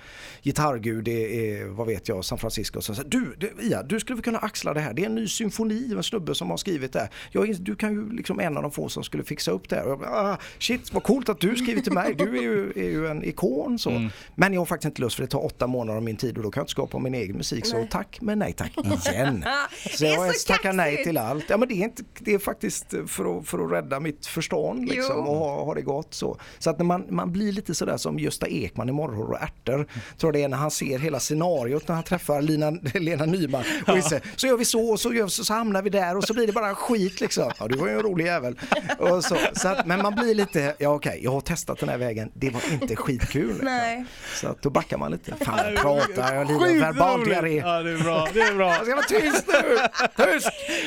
gitarrgud 0.43 1.07
i, 1.07 1.63
vad 1.69 1.87
vet 1.87 2.07
jag, 2.07 2.25
San 2.25 2.37
Francisco 2.37 2.77
och 2.77 2.83
så 2.83 2.95
säger 2.95 3.09
du, 3.09 3.35
du, 3.37 3.53
Ia, 3.67 3.83
du 3.83 3.99
skulle 3.99 4.21
kunna 4.21 4.39
axla 4.39 4.73
det 4.73 4.79
här. 4.79 4.93
Det 4.93 5.01
är 5.01 5.05
en 5.05 5.15
ny 5.15 5.27
symfoni, 5.27 5.93
en 5.93 6.03
snubbe 6.03 6.35
som 6.35 6.49
har 6.49 6.57
skrivit 6.57 6.93
det. 6.93 7.09
Jag, 7.31 7.49
är- 7.49 7.53
du 7.53 7.75
kan 7.75 7.93
ju 7.93 8.11
liksom 8.11 8.39
en 8.39 8.57
av 8.57 8.63
de 8.63 8.71
få 8.71 8.89
som 8.89 9.03
skulle 9.03 9.23
fixa 9.23 9.51
upp 9.51 9.69
det 9.69 9.75
här. 9.75 9.83
Och 9.85 9.91
jag 9.91 9.99
bara, 9.99 10.09
ah, 10.33 10.37
shit, 10.59 10.93
vad 10.93 11.03
coolt 11.03 11.29
att 11.29 11.39
du 11.39 11.55
skrivit 11.55 11.83
till 11.83 11.93
mig. 11.93 12.15
Du 12.15 12.37
är 12.37 12.41
ju, 12.41 12.69
är 12.75 12.89
ju 12.89 13.07
en 13.07 13.23
ikon 13.23 13.79
så. 13.79 14.09
Men 14.35 14.53
jag 14.53 14.61
har 14.61 14.65
faktiskt 14.65 14.85
inte 14.85 15.01
lust 15.01 15.15
för 15.15 15.23
det 15.23 15.29
tar 15.29 15.45
åtta 15.45 15.67
månader 15.67 15.97
av 15.97 16.03
min 16.03 16.15
tid 16.17 16.37
och 16.37 16.43
då 16.43 16.51
kan 16.51 16.61
jag 16.61 16.63
inte 16.63 16.71
skapa 16.71 16.99
min 16.99 17.13
egen 17.15 17.35
musik. 17.37 17.65
Så 17.65 17.87
tack 17.91 18.17
men 18.21 18.39
nej 18.39 18.53
tack 18.53 18.71
igen. 19.11 19.45
Så 19.89 20.03
Det 20.03 20.09
är 20.09 20.13
jag 20.13 20.35
så 20.35 20.50
tackar 20.51 20.73
nej 20.73 21.03
till 21.03 21.17
allt. 21.17 21.45
Ja 21.49 21.57
men 21.57 21.67
det 21.67 21.73
är, 21.73 21.83
inte, 21.83 22.03
det 22.19 22.33
är 22.33 22.39
faktiskt 22.39 22.93
för 23.07 23.37
att, 23.39 23.47
för 23.47 23.65
att 23.65 23.71
rädda 23.71 23.99
mitt 23.99 24.25
förstånd 24.25 24.85
liksom, 24.85 25.15
Jo. 25.17 25.23
och 25.23 25.37
ha, 25.37 25.63
ha 25.63 25.73
det 25.73 25.81
gott 25.81 26.13
så. 26.13 26.37
Så 26.59 26.69
att 26.69 26.77
när 26.77 26.85
man, 26.85 27.05
man 27.09 27.31
blir 27.31 27.51
lite 27.51 27.75
sådär 27.75 27.97
som 27.97 28.19
Gösta 28.19 28.47
Ekman 28.47 28.89
i 28.89 28.91
Morrhår 28.91 29.29
och 29.31 29.41
ärtor. 29.41 29.87
Tror 30.17 30.31
det 30.31 30.43
är 30.43 30.47
när 30.47 30.57
han 30.57 30.71
ser 30.71 30.99
hela 30.99 31.19
scenariot 31.19 31.87
när 31.87 31.95
han 31.95 32.03
träffar 32.03 32.41
Lina, 32.41 32.69
Lena 32.93 33.25
Nyman. 33.25 33.63
Och 33.87 33.95
inser, 33.95 34.21
så 34.35 34.47
gör 34.47 34.57
vi 34.57 34.65
så 34.65 34.91
och 34.91 34.99
så, 34.99 35.13
gör, 35.13 35.27
så, 35.27 35.43
så 35.45 35.53
hamnar 35.53 35.81
vi 35.81 35.89
där 35.89 36.17
och 36.17 36.23
så 36.23 36.33
blir 36.33 36.47
det 36.47 36.53
bara 36.53 36.75
skit 36.75 37.21
liksom. 37.21 37.51
Ja 37.59 37.67
du 37.67 37.77
var 37.77 37.87
ju 37.87 37.93
en 37.93 38.01
rolig 38.01 38.25
jävel. 38.25 38.59
Och 38.99 39.23
så, 39.23 39.37
så 39.53 39.67
att, 39.67 39.85
men 39.85 40.01
man 40.01 40.15
blir 40.15 40.35
lite, 40.35 40.75
ja 40.79 40.89
okej 40.89 41.19
jag 41.23 41.31
har 41.31 41.41
testat 41.41 41.79
den 41.79 41.89
här 41.89 41.97
vägen. 41.97 42.31
Det 42.33 42.49
var 42.49 42.61
inte 42.73 42.95
skitkul. 42.95 43.47
Liksom. 43.47 43.65
Nej. 43.65 44.05
Så 44.35 44.47
att 44.47 44.61
då 44.61 44.69
backar 44.69 44.97
man 44.97 45.11
lite. 45.11 45.45
Fan 45.45 45.73
jag 45.73 45.81
pratar, 45.81 46.35
jag 46.35 46.47
lider 46.47 46.79
verbal 46.79 47.23
diarré. 47.25 47.57
Ja, 47.57 47.83
det 47.83 47.91
är 47.91 48.03
bra. 48.03 48.27
Det 48.33 48.41
är 48.41 48.55
bra. 48.55 48.69
Jag 48.73 48.85
ska 48.85 48.95
vara 48.95 49.05
tyst 49.05 49.47
nu! 49.47 49.77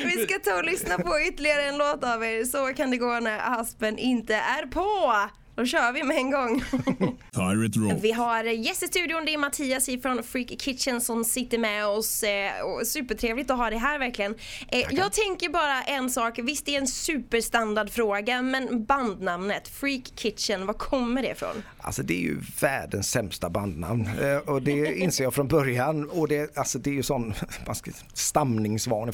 Vi 0.05 0.27
ska 0.27 0.39
ta 0.39 0.57
och 0.57 0.65
lyssna 0.65 0.99
på 0.99 1.21
ytterligare 1.21 1.63
en 1.63 1.79
låt 1.79 2.05
av 2.05 2.25
er. 2.25 2.45
Så 2.45 2.75
kan 2.75 2.91
det 2.91 2.97
gå 2.97 3.21
när 3.21 3.61
Aspen 3.61 3.99
inte 3.99 4.35
är 4.35 4.67
på. 4.67 5.13
Då 5.55 5.67
kör 5.67 5.93
vi 5.93 6.03
med 6.03 6.17
en 6.17 6.31
gång. 6.31 6.61
Pirate 7.35 7.79
Rock. 7.79 8.05
Vi 8.05 8.13
har 8.13 8.45
gäst 8.45 8.83
i 8.83 8.87
studion, 8.87 9.25
det 9.25 9.35
är 9.35 9.39
Mattias 9.39 9.89
från 10.03 10.23
Freak 10.23 10.61
Kitchen 10.61 11.01
som 11.01 11.25
sitter 11.25 11.59
med 11.59 11.87
oss. 11.87 12.23
Eh, 12.23 12.51
supertrevligt 12.85 13.51
att 13.51 13.57
ha 13.57 13.71
det 13.71 13.79
här 13.79 13.99
verkligen. 13.99 14.35
Eh, 14.69 14.87
jag 14.91 15.13
tänker 15.13 15.49
bara 15.49 15.83
en 15.83 16.11
sak, 16.11 16.39
visst 16.43 16.67
det 16.67 16.75
är 16.77 16.81
en 16.81 16.87
superstandardfråga 16.87 18.43
men 18.43 18.85
bandnamnet 18.85 19.69
Freak 19.69 20.13
Kitchen, 20.17 20.67
var 20.67 20.75
kommer 20.75 21.23
det 21.23 21.31
ifrån? 21.31 21.63
Alltså 21.79 22.03
det 22.03 22.15
är 22.15 22.23
ju 22.23 22.39
världens 22.61 23.11
sämsta 23.11 23.51
bandnamn 23.51 24.09
Eh, 24.21 24.37
och 24.37 24.63
det 24.63 24.99
inser 24.99 25.25
jag 25.25 25.35
från 25.35 25.49
början 25.49 26.11
och 26.11 26.29
det, 26.29 26.57
alltså 26.57 26.79
det 26.79 26.91
är 26.91 26.95
ju 26.95 27.03
sån 27.03 27.35
man 27.67 27.75
ska, 27.75 27.91
stamningsvana 28.13 29.13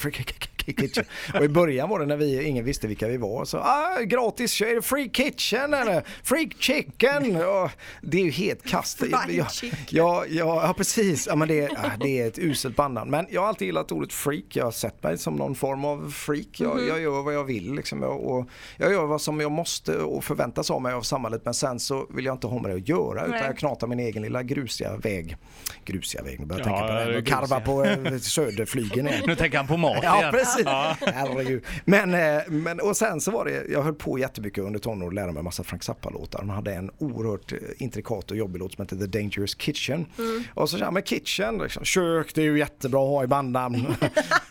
för 0.77 0.83
kitchen. 0.83 1.05
Och 1.35 1.45
i 1.45 1.49
början 1.49 1.89
var 1.89 2.01
det 2.01 2.07
när 2.07 2.17
vi, 2.17 2.45
ingen 2.45 2.65
visste 2.65 2.87
vilka 2.87 3.09
vi 3.09 3.17
var 3.17 3.45
så 3.45 3.59
ah, 3.59 3.99
gratis, 4.05 4.61
är 4.61 4.75
det 4.75 4.83
free 4.83 5.09
kitchen 5.13 5.75
eller 5.75 6.03
free 6.23 6.51
chicken? 6.59 7.37
Och 7.37 7.71
det 8.03 8.19
är 8.21 8.25
ju 8.25 8.31
helt 8.31 8.65
kast. 8.67 9.03
Ja, 9.11 9.23
ja, 9.29 9.47
ja, 9.91 10.25
ja 10.67 10.75
precis, 10.77 11.27
ja, 11.27 11.37
men 11.37 11.49
det, 11.49 11.61
är- 11.61 11.71
ja, 11.75 11.91
det 12.01 12.21
är 12.21 12.27
ett 12.27 12.39
uselt 12.39 12.77
bandnamn. 12.77 13.11
Men 13.11 13.27
jag 13.31 13.41
har 13.41 13.49
alltid 13.49 13.67
gillat 13.67 13.93
ordet 13.93 14.13
freak, 14.13 14.45
jag 14.49 14.65
har 14.65 14.71
sett 14.73 15.03
mig 15.03 15.19
som 15.19 15.35
någon 15.37 15.55
form 15.55 15.85
av 15.85 16.11
freak. 16.11 16.47
Jag, 16.59 16.77
Mhm. 16.77 16.89
jag 16.89 17.01
gör 17.01 17.23
vad 17.23 17.35
jag 17.35 17.45
vill 17.45 17.75
liksom. 17.75 18.03
Jag- 18.03 18.21
och 18.21 18.47
jag 18.77 18.93
gör 18.93 19.07
vad 19.07 19.21
som 19.21 19.41
jag 19.41 19.51
måste 19.53 19.99
och 19.99 20.25
förväntas 20.25 20.71
av 20.71 20.83
mig 20.83 20.93
av 20.93 21.03
samhället 21.03 21.43
men 21.45 21.55
sen 21.55 21.81
så 21.81 22.07
vill 22.11 22.25
jag 22.25 22.35
inte 22.35 22.47
ha 22.47 22.59
med 22.63 22.71
det 22.71 22.77
att 22.77 22.89
göra 22.89 23.21
utan 23.21 23.31
Nej. 23.31 23.43
jag 23.47 23.59
knatar 23.59 23.87
min 23.87 24.01
egen 24.01 24.23
lilla 24.23 24.43
grusiga 24.43 24.97
väg. 24.97 25.37
Grusiga 25.85 26.23
väg, 26.23 26.41
nu 26.41 26.47
börjar 26.47 26.67
jag 26.67 26.75
Ja, 26.77 26.87
tänka 26.89 27.05
på 27.05 27.11
det 27.11 27.23
karva 27.23 27.61
på 27.61 27.85
eh, 27.85 28.19
söderflygen 28.19 29.09
igen. 29.09 29.23
Nu 29.27 29.37
tänker 29.37 29.59
han 29.59 29.67
på 29.67 29.77
mat 29.77 29.99
Ja 30.03 30.19
igen. 30.21 30.33
precis, 30.33 30.60
Herregud. 30.67 31.65
Men, 31.85 32.15
eh, 32.15 32.43
men 32.49 32.81
och 32.81 32.97
sen 32.97 33.21
så 33.21 33.31
var 33.31 33.45
det, 33.45 33.65
jag 33.69 33.83
höll 33.83 33.95
på 33.95 34.19
jättemycket 34.19 34.65
under 34.65 34.81
tonåren 34.81 35.09
att 35.09 35.15
lära 35.15 35.33
mig 35.33 35.39
en 35.39 35.45
massa 35.45 35.63
Frank 35.63 35.83
Zappa-låtar. 35.83 36.39
Han 36.39 36.51
hade 36.51 36.75
en 36.75 36.91
oerhört 36.99 37.53
eh, 37.53 37.59
intrikat 37.79 38.31
och 38.31 38.37
jobbig 38.37 38.59
låt 38.59 38.73
som 38.73 38.83
hette 38.83 38.97
The 38.97 39.07
Dangerous 39.07 39.55
Kitchen. 39.55 40.07
Och 40.55 40.71
så 40.71 40.79
sa 40.79 40.85
jag, 40.85 40.93
men 40.93 41.03
kitchen, 41.03 41.59
liksom, 41.59 41.85
kök 41.85 42.35
det 42.35 42.41
är 42.41 42.45
ju 42.45 42.59
jättebra 42.59 43.03
att 43.03 43.09
ha 43.09 43.25
i 43.25 43.27
bandnamn. 43.27 43.87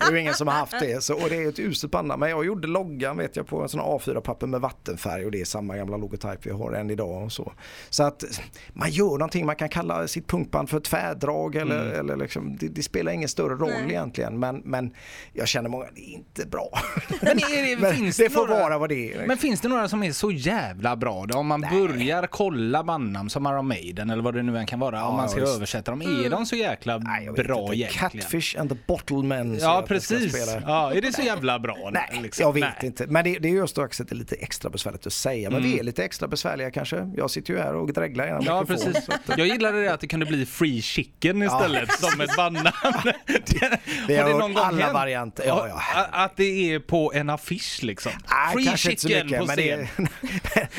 det 0.10 0.14
är 0.14 0.16
ju 0.16 0.22
ingen 0.22 0.34
som 0.34 0.48
har 0.48 0.56
haft 0.56 0.80
det. 0.80 1.04
Så, 1.04 1.14
och 1.14 1.30
det 1.30 1.36
är 1.36 1.50
ett 1.50 1.60
uselt 1.60 1.92
bandnamn. 1.92 2.20
Men 2.20 2.30
jag 2.30 2.46
gjorde 2.46 2.68
loggan 2.68 3.18
vet 3.18 3.36
jag 3.36 3.48
på 3.48 3.62
en 3.62 3.70
sån 3.70 3.82
A4-papper 3.82 4.48
med 4.48 4.62
vattenfärg 4.62 5.26
och 5.26 5.32
det 5.32 5.42
är 5.42 5.46
samma 5.46 5.78
gamla 5.78 5.98
logotyp 5.98 6.46
vi 6.46 6.52
har 6.52 6.72
än 6.72 6.90
idag. 6.90 7.24
Och 7.24 7.32
så. 7.32 7.54
så 7.90 8.04
att 8.04 8.24
man 8.74 8.90
gör 8.90 9.10
någonting, 9.10 9.46
man 9.46 9.56
kan 9.56 9.70
kalla 9.70 10.08
sitt 10.08 10.28
punkband 10.28 10.70
för 10.70 10.80
tvärdrag 10.80 11.56
eller, 11.56 11.86
eller 11.86 12.16
liksom, 12.16 12.58
det, 12.58 12.68
det 12.68 12.84
spelar 12.84 13.12
ingen 13.12 13.30
större 13.30 13.56
roll 13.56 13.70
Nej. 13.70 13.90
egentligen. 13.90 14.40
Men, 14.40 14.62
men 14.66 14.94
jag 15.34 15.48
känner 15.48 15.70
många, 15.70 15.86
det 15.96 16.02
är 16.02 16.14
inte 16.14 16.46
bra. 16.46 16.70
Men, 17.22 17.38
det, 17.38 17.78
Men 17.80 17.96
finns 17.96 18.18
det 18.18 18.30
får 18.30 18.48
några, 18.48 18.60
vara 18.60 18.78
vad 18.78 18.90
det 18.90 19.14
är. 19.14 19.28
Men 19.28 19.38
finns 19.38 19.62
det 19.62 19.68
några 19.68 19.90
som 19.90 20.04
är 20.04 20.12
så 20.12 20.32
jävla 20.32 20.96
bra 20.96 21.26
då? 21.26 21.38
Om 21.38 21.48
man 21.48 21.62
börjar 21.62 22.28
kolla 22.28 22.84
bandnamn 22.84 23.30
som 23.30 23.46
Iron 23.46 23.68
Maiden 23.68 24.10
eller 24.10 24.24
vad 24.24 24.34
det 24.34 24.44
nu 24.44 24.58
än 24.58 24.66
kan 24.66 24.80
vara. 24.80 25.06
om 25.06 25.16
man 25.16 25.30
ska 25.30 25.42
översätta 25.42 25.92
dem. 25.92 26.02
Är 26.02 26.30
de 26.30 26.46
så 26.46 26.56
jäkla 26.56 26.98
Nej, 26.98 27.30
bra 27.32 27.62
inte. 27.62 27.76
egentligen? 27.76 28.10
Catfish 28.12 28.60
and 28.60 28.70
the 28.70 28.78
Bottlemen. 28.88 29.58
Ja 29.62 29.84
precis. 29.88 29.99
Ja, 30.66 30.94
är 30.94 31.02
det 31.02 31.14
så 31.14 31.22
jävla 31.22 31.60
bra? 31.60 31.90
Nej, 31.94 32.20
liksom? 32.24 32.44
jag 32.44 32.54
vet 32.54 32.62
Nej. 32.64 32.76
inte. 32.84 33.08
Men 33.08 33.24
det, 33.24 33.40
det 33.40 33.48
är 33.48 33.54
just 33.54 33.78
också 33.78 34.04
att 34.04 34.10
det 34.10 34.16
är 34.16 34.18
lite 34.18 34.36
extra 34.36 34.70
besvärligt 34.70 35.08
att 35.08 35.14
säga. 35.14 35.50
Men 35.50 35.64
vi 35.64 35.80
är 35.80 35.84
lite 35.84 36.04
extra 36.04 36.28
besvärliga 36.28 36.72
kanske. 36.72 37.12
Jag 37.18 37.32
sitter 37.32 37.54
ju 37.54 37.60
här 37.60 37.76
och 37.76 37.94
dreglar 37.94 38.28
i 38.28 38.30
Ja 38.30 38.40
mikrofon. 38.40 38.66
precis. 38.94 39.10
att- 39.10 39.38
Jag 39.38 39.48
gillade 39.48 39.82
det 39.84 39.94
att 39.94 40.00
det 40.00 40.08
kunde 40.08 40.26
bli 40.26 40.46
Free 40.46 40.82
Chicken 40.82 41.44
istället 41.44 41.92
som 42.00 42.22
ett 42.22 42.36
bandnamn. 42.36 42.74
Vi 44.08 44.18
Har 44.18 44.24
har 44.24 44.30
det 44.30 44.38
någon 44.40 44.54
gång 44.54 44.64
alla 44.66 44.82
hänt? 44.82 44.94
varianter. 44.94 45.44
Ja, 45.48 45.68
ja. 45.68 46.06
Att 46.12 46.38
det 46.38 46.74
är 46.74 46.80
på 46.80 47.12
en 47.14 47.30
affisch 47.30 47.80
liksom. 47.84 48.12
Nej, 48.30 48.54
Free 48.54 48.66
kanske 48.66 48.90
inte 48.90 49.02
så 49.02 49.08
Chicken 49.08 49.26
mycket, 49.28 49.40
på 49.40 49.46
men 49.46 49.56
scen. 49.58 49.88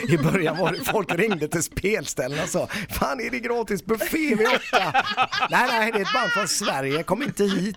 det, 0.07 0.09
I 0.15 0.19
början 0.19 0.57
var 0.59 0.73
det 0.73 0.85
folk 0.85 1.15
ringde 1.15 1.49
till 1.49 1.62
spelställen 1.62 2.39
och 2.43 2.49
sa 2.49 2.69
Fan 2.91 3.21
är 3.21 3.31
det 3.31 3.41
gratis 3.41 3.85
buffé 3.87 4.35
vid 4.35 4.47
åtta? 4.47 5.05
nej, 5.50 5.67
nej, 5.71 5.93
det 5.93 5.99
är 5.99 6.03
ett 6.03 6.12
band 6.12 6.31
från 6.31 6.49
Sverige, 6.49 7.03
kom 7.03 7.23
inte 7.23 7.45
hit. 7.45 7.77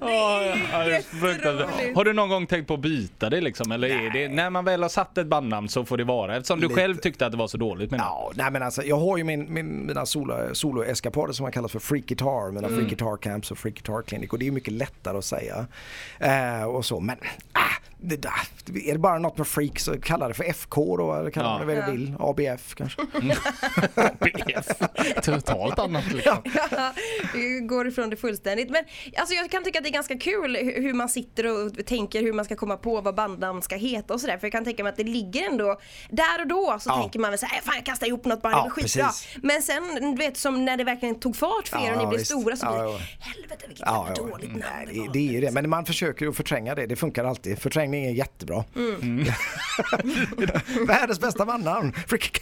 det 0.00 0.96
är 0.96 1.02
fruktansvärt. 1.20 1.94
Har 1.94 2.04
du 2.04 2.12
någon 2.12 2.28
gång 2.28 2.46
tänkt 2.46 2.66
på 2.68 2.74
att 2.74 2.80
byta 2.80 3.30
det 3.30 3.40
liksom? 3.40 3.72
Eller 3.72 3.88
är 3.88 4.10
det, 4.10 4.28
när 4.28 4.50
man 4.50 4.64
väl 4.64 4.82
har 4.82 4.88
satt 4.88 5.18
ett 5.18 5.26
bandnamn 5.26 5.68
så 5.68 5.84
får 5.84 5.96
det 5.96 6.04
vara? 6.04 6.36
Eftersom 6.36 6.60
du 6.60 6.68
Lite. 6.68 6.80
själv 6.80 6.96
tyckte 6.96 7.26
att 7.26 7.32
det 7.32 7.38
var 7.38 7.48
så 7.48 7.56
dåligt 7.56 7.90
med 7.90 8.00
Ja, 8.00 8.32
nej 8.34 8.50
men 8.50 8.62
alltså 8.62 8.82
jag 8.82 8.96
har 8.96 9.16
ju 9.16 9.24
min, 9.24 9.52
min, 9.54 9.86
mina 9.86 10.06
solo, 10.06 10.54
soloeskapader 10.54 11.32
som 11.32 11.42
man 11.42 11.52
kallar 11.52 11.68
för 11.68 11.78
Freak 11.78 12.06
Guitar, 12.06 12.52
mina 12.52 12.68
Freak 12.68 12.88
Guitar 12.88 13.16
Camps 13.16 13.50
och 13.50 13.58
Freak 13.58 13.74
Guitar 13.74 14.02
Clinic 14.02 14.30
och 14.30 14.38
det 14.38 14.46
är 14.46 14.50
mycket 14.50 14.72
lättare 14.72 15.18
att 15.18 15.24
säga. 15.24 15.66
Eh, 16.20 16.64
och 16.64 16.84
så, 16.84 17.00
men 17.00 17.16
ah, 17.52 17.60
det 18.02 18.16
där, 18.16 18.30
är 18.86 18.92
det 18.92 18.98
bara 18.98 19.18
något 19.18 19.38
med 19.38 19.46
freak 19.46 19.78
så 19.78 20.00
kalla 20.00 20.28
det 20.28 20.34
för 20.34 20.44
FK 20.44 20.96
då 20.96 21.14
eller 21.14 21.30
kalla 21.30 21.48
Ja. 21.48 21.58
det 21.58 21.64
vad 21.64 21.76
Ja. 21.76 21.86
du 21.86 21.92
vill, 21.92 22.14
ABF 22.18 22.74
kanske. 22.74 23.02
BF. 24.20 24.66
Totalt 25.24 25.78
annat 25.78 26.12
liksom. 26.12 26.36
Vi 27.34 27.60
går 27.60 27.88
ifrån 27.88 28.10
det 28.10 28.16
fullständigt. 28.16 28.70
Men 28.70 28.84
alltså, 29.16 29.34
jag 29.40 29.50
kan 29.50 29.64
tycka 29.64 29.78
att 29.78 29.84
det 29.84 29.88
är 29.90 29.92
ganska 29.92 30.18
kul 30.18 30.56
hu- 30.56 30.82
hur 30.82 30.92
man 30.94 31.08
sitter 31.08 31.46
och 31.46 31.86
tänker 31.86 32.22
hur 32.22 32.32
man 32.32 32.44
ska 32.44 32.56
komma 32.56 32.76
på 32.76 33.00
vad 33.00 33.14
bandnamn 33.14 33.62
ska 33.62 33.76
heta 33.76 34.14
och 34.14 34.20
sådär. 34.20 34.38
För 34.38 34.46
jag 34.46 34.52
kan 34.52 34.64
tänka 34.64 34.82
mig 34.82 34.90
att 34.90 34.96
det 34.96 35.04
ligger 35.04 35.46
ändå, 35.50 35.80
där 36.10 36.40
och 36.40 36.46
då 36.48 36.76
så 36.80 36.90
Ja. 36.90 36.96
tänker 37.00 37.18
man 37.18 37.30
väl 37.30 37.38
såhär, 37.38 37.56
"Äh, 37.58 37.62
fan 37.64 37.74
jag 37.76 37.86
kastar 37.86 38.06
ihop 38.06 38.24
något 38.24 38.42
band, 38.42 38.54
Ja, 38.54 38.64
det 38.64 38.74
blir 38.74 38.84
skitbra. 38.84 39.06
precis. 39.06 39.36
Men 39.42 39.62
sen, 39.62 39.82
du 40.00 40.16
vet 40.16 40.36
som 40.36 40.64
när 40.64 40.76
det 40.76 40.84
verkligen 40.84 41.20
tog 41.20 41.36
fart 41.36 41.68
för 41.68 41.78
er 41.78 41.82
Ja, 41.86 41.92
och 41.92 41.98
ni 41.98 42.06
blev 42.06 42.18
visst. 42.18 42.30
stora 42.30 42.56
så 42.56 42.66
Ja, 42.66 42.72
blir 42.72 42.82
det, 42.82 42.88
ja. 42.90 42.98
helvete 43.20 43.64
vilket 43.68 43.86
Ja, 43.86 44.08
dåligt 44.16 44.50
namn 44.50 44.64
Nej, 44.76 44.86
det 44.86 44.92
det, 44.92 45.00
var." 45.00 45.12
det 45.12 45.18
är 45.18 45.32
ju 45.32 45.40
det, 45.40 45.50
men 45.50 45.70
man 45.70 45.86
försöker 45.86 46.24
ju 46.24 46.30
att 46.30 46.36
förtränga 46.36 46.74
det, 46.74 46.86
det 46.86 46.96
funkar 46.96 47.24
alltid. 47.24 47.58
Förträngning 47.58 48.04
är 48.06 48.10
jättebra. 48.10 48.64
Mm. 48.76 49.24
Världens 50.86 51.20
bästa 51.20 51.44
bandnamn, 51.46 51.92
Freak 52.08 52.40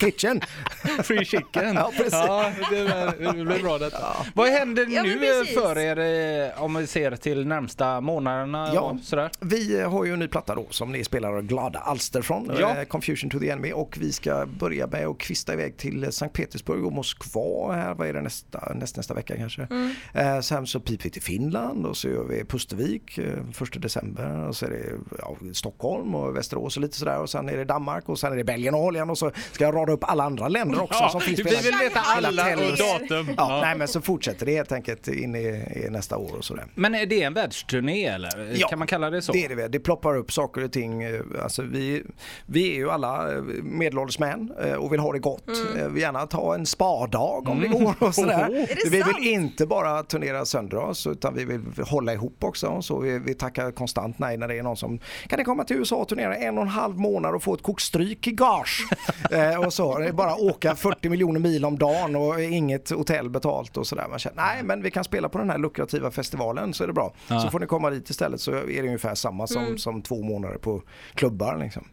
Kitchen. 0.00 0.40
Free 1.04 1.24
Chicken. 1.24 1.74
Ja, 1.74 1.92
precis. 1.96 2.12
Ja, 2.12 2.52
det, 2.70 3.32
blir 3.44 3.62
bra 3.62 3.78
detta. 3.78 4.16
Vad 4.34 4.48
händer 4.48 4.86
nu 4.86 5.18
precis. 5.18 5.54
för 5.54 5.78
er 5.78 5.96
eh, 6.44 6.62
om 6.62 6.74
vi 6.74 6.86
ser 6.86 7.16
till 7.16 7.46
närmsta 7.46 8.00
månaderna 8.00 8.70
Ja, 8.74 8.80
och 8.80 8.96
sådär? 9.02 9.30
vi 9.40 9.80
har 9.82 10.04
ju 10.04 10.12
en 10.12 10.18
ny 10.18 10.28
platta 10.28 10.54
då 10.54 10.66
som 10.70 10.92
ni 10.92 11.04
spelar 11.04 11.42
glada 11.42 11.78
alster 11.78 12.22
från, 12.22 12.50
Ja. 12.60 12.76
eh, 12.76 12.84
Confusion 12.84 13.30
to 13.30 13.38
the 13.38 13.50
Enemy 13.50 13.72
och 13.72 13.96
vi 14.00 14.12
ska 14.12 14.46
börja 14.46 14.86
med 14.86 15.06
att 15.06 15.18
kvista 15.18 15.52
iväg 15.52 15.76
till 15.76 16.12
Sankt 16.12 16.34
Petersburg 16.36 16.84
och 16.86 16.92
Moskva 16.92 17.72
här, 17.72 17.94
vad 17.94 18.08
är 18.08 18.12
det 18.12 18.20
nästa, 18.22 18.72
näst, 18.74 18.96
nästa 18.96 19.14
vecka 19.14 19.36
kanske. 19.36 19.62
Mm. 19.70 19.90
Eh, 20.14 20.40
sen 20.40 20.66
så 20.66 20.80
piper 20.80 21.04
vi 21.04 21.10
till 21.10 21.22
Finland 21.22 21.86
och 21.86 21.96
så 21.96 22.08
gör 22.08 22.24
vi 22.24 22.44
Pustervik 22.44 23.18
eh, 23.18 23.24
första 23.52 23.78
december 23.78 24.48
och 24.48 24.56
så 24.56 24.66
är 24.66 24.70
det 24.70 24.82
ja, 25.18 25.36
Stockholm 25.52 26.14
och 26.14 26.36
Västerås 26.36 26.76
och 26.76 26.82
lite 26.82 26.96
sådär 26.96 27.20
och 27.20 27.30
sen 27.30 27.48
är 27.48 27.56
det 27.56 27.64
Danmark 27.64 28.08
och 28.08 28.18
sen 28.18 28.32
är 28.32 28.36
det 28.36 28.44
Belgien 28.44 28.74
och 28.74 28.80
Holland 28.80 29.10
och 29.10 29.18
så 29.18 29.30
ska 29.52 29.64
jag 29.64 29.74
rada 29.74 29.92
upp 29.92 30.04
alla 30.04 30.24
andra 30.24 30.48
länder 30.48 30.82
också 30.82 30.98
Ja, 31.02 31.08
som 31.08 31.20
finns 31.20 31.38
vi 31.38 31.42
vill 31.42 31.74
veta 31.80 32.00
alla 32.00 32.30
datum. 32.32 33.26
Ja, 33.28 33.34
Ja. 33.36 33.60
Nej 33.62 33.76
men 33.78 33.88
så 33.88 34.00
fortsätter 34.00 34.46
det 34.46 34.52
helt 34.54 34.72
enkelt 34.72 35.08
in 35.08 35.34
i, 35.36 35.46
i 35.86 35.90
nästa 35.90 36.16
år 36.16 36.25
och 36.34 36.44
sådär. 36.44 36.64
Men 36.74 36.94
är 36.94 37.06
det 37.06 37.22
en 37.22 37.34
världsturné 37.34 38.04
eller? 38.06 38.52
Ja, 38.54 38.68
kan 38.68 38.78
man 38.78 38.88
kalla 38.88 39.10
det 39.10 39.22
så? 39.22 39.32
Det 39.32 39.44
är 39.44 39.48
det 39.48 39.54
väl. 39.54 39.70
Det 39.70 39.80
ploppar 39.80 40.16
upp 40.16 40.32
saker 40.32 40.64
och 40.64 40.72
ting. 40.72 41.02
eh, 41.02 41.20
Alltså 41.42 41.62
vi, 41.62 42.02
vi 42.46 42.70
är 42.72 42.74
ju 42.76 42.90
alla 42.90 43.32
eh, 43.34 43.42
medelålders 43.62 44.18
män 44.18 44.52
eh, 44.64 44.72
och 44.72 44.92
vill 44.92 45.00
ha 45.00 45.12
det 45.12 45.18
gott. 45.18 45.48
Eh, 45.78 45.88
Vi 45.88 46.00
gärna 46.00 46.26
ta 46.26 46.54
en 46.54 46.66
spadag 46.66 47.48
om 47.48 47.60
det 47.60 47.68
går 47.68 47.94
och 47.98 48.14
sådär. 48.14 48.46
Mm. 48.46 48.54
Är 48.62 48.66
det 48.84 48.90
vi 48.90 49.02
sant? 49.02 49.16
vill 49.18 49.28
inte 49.32 49.66
bara 49.66 50.02
turnera 50.02 50.44
sönder 50.44 50.76
oss 50.78 51.06
utan 51.06 51.34
vi 51.34 51.44
vill 51.44 51.60
hålla 51.86 52.12
ihop 52.12 52.44
också. 52.44 52.82
Så 52.82 52.98
vi, 53.00 53.18
vi 53.18 53.34
tackar 53.34 53.70
konstant 53.70 54.18
nej 54.18 54.36
när 54.36 54.48
det 54.48 54.58
är 54.58 54.62
någon 54.62 54.76
som 54.76 54.98
kan 55.28 55.38
ni 55.38 55.44
komma 55.44 55.64
till 55.64 55.76
USA 55.76 55.96
och 55.96 56.08
turnera 56.08 56.36
en 56.36 56.56
och 56.58 56.62
en 56.62 56.68
halv 56.68 56.98
månad 56.98 57.34
och 57.34 57.42
få 57.42 57.54
ett 57.54 57.62
kokstryk 57.62 58.26
i 58.26 58.32
gage. 58.32 58.88
eh, 59.30 59.64
och 59.66 59.72
så. 59.72 59.98
Det 59.98 60.06
är 60.08 60.12
bara 60.12 60.34
åka 60.36 60.74
40 60.74 61.08
miljoner 61.08 61.40
mil 61.40 61.64
om 61.64 61.78
dagen 61.78 62.16
och 62.16 62.40
inget 62.42 62.90
hotell 62.90 63.30
betalt 63.30 63.76
och 63.76 63.86
sådär. 63.86 64.06
Man 64.10 64.18
känner 64.18 64.36
nej 64.36 64.62
men 64.62 64.82
vi 64.82 64.90
kan 64.90 65.04
spela 65.04 65.28
på 65.28 65.38
den 65.38 65.50
här 65.50 65.58
lukrativa 65.58 66.10
festivalen 66.16 66.74
så 66.74 66.82
är 66.82 66.86
det 66.86 66.92
bra. 66.92 67.14
Så 67.28 67.50
får 67.50 67.60
ni 67.60 67.66
komma 67.66 67.90
dit 67.90 68.10
istället 68.10 68.40
så 68.40 68.52
är 68.52 68.82
det 68.82 68.86
ungefär 68.86 69.14
samma 69.14 69.46
som, 69.46 69.78
som 69.78 70.02
två 70.02 70.22
månader 70.22 70.58
på 70.58 70.82
klubbar. 71.14 71.56
Liksom. 71.56 71.84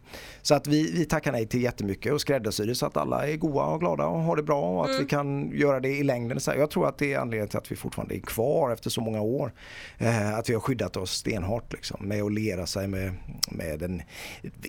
Så 0.42 0.54
att 0.54 0.66
vi, 0.66 0.92
vi 0.92 1.04
tackar 1.04 1.32
nej 1.32 1.46
till 1.46 1.62
jättemycket 1.62 2.12
och 2.12 2.20
skräddarsyr 2.20 2.74
så 2.74 2.86
att 2.86 2.96
alla 2.96 3.28
är 3.28 3.36
goa 3.36 3.64
och 3.64 3.80
glada 3.80 4.06
och 4.06 4.20
har 4.20 4.36
det 4.36 4.42
bra 4.42 4.60
och 4.60 4.90
att 4.90 5.00
vi 5.00 5.04
kan 5.04 5.50
göra 5.52 5.80
det 5.80 5.88
i 5.88 6.02
längden. 6.02 6.40
Så 6.40 6.50
här, 6.50 6.58
Jag 6.58 6.70
tror 6.70 6.88
att 6.88 6.98
det 6.98 7.12
är 7.12 7.18
anledningen 7.18 7.48
till 7.48 7.58
att 7.58 7.72
vi 7.72 7.76
fortfarande 7.76 8.16
är 8.16 8.20
kvar 8.20 8.70
efter 8.72 8.90
så 8.90 9.00
många 9.00 9.20
år. 9.20 9.52
Eh, 9.98 10.34
att 10.34 10.50
vi 10.50 10.54
har 10.54 10.60
skyddat 10.60 10.96
oss 10.96 11.10
stenhårt 11.10 11.72
liksom, 11.72 12.08
med 12.08 12.22
att 12.22 12.32
lera 12.32 12.66
sig 12.66 12.88
med, 12.88 13.14
med 13.48 13.78
den 13.78 14.02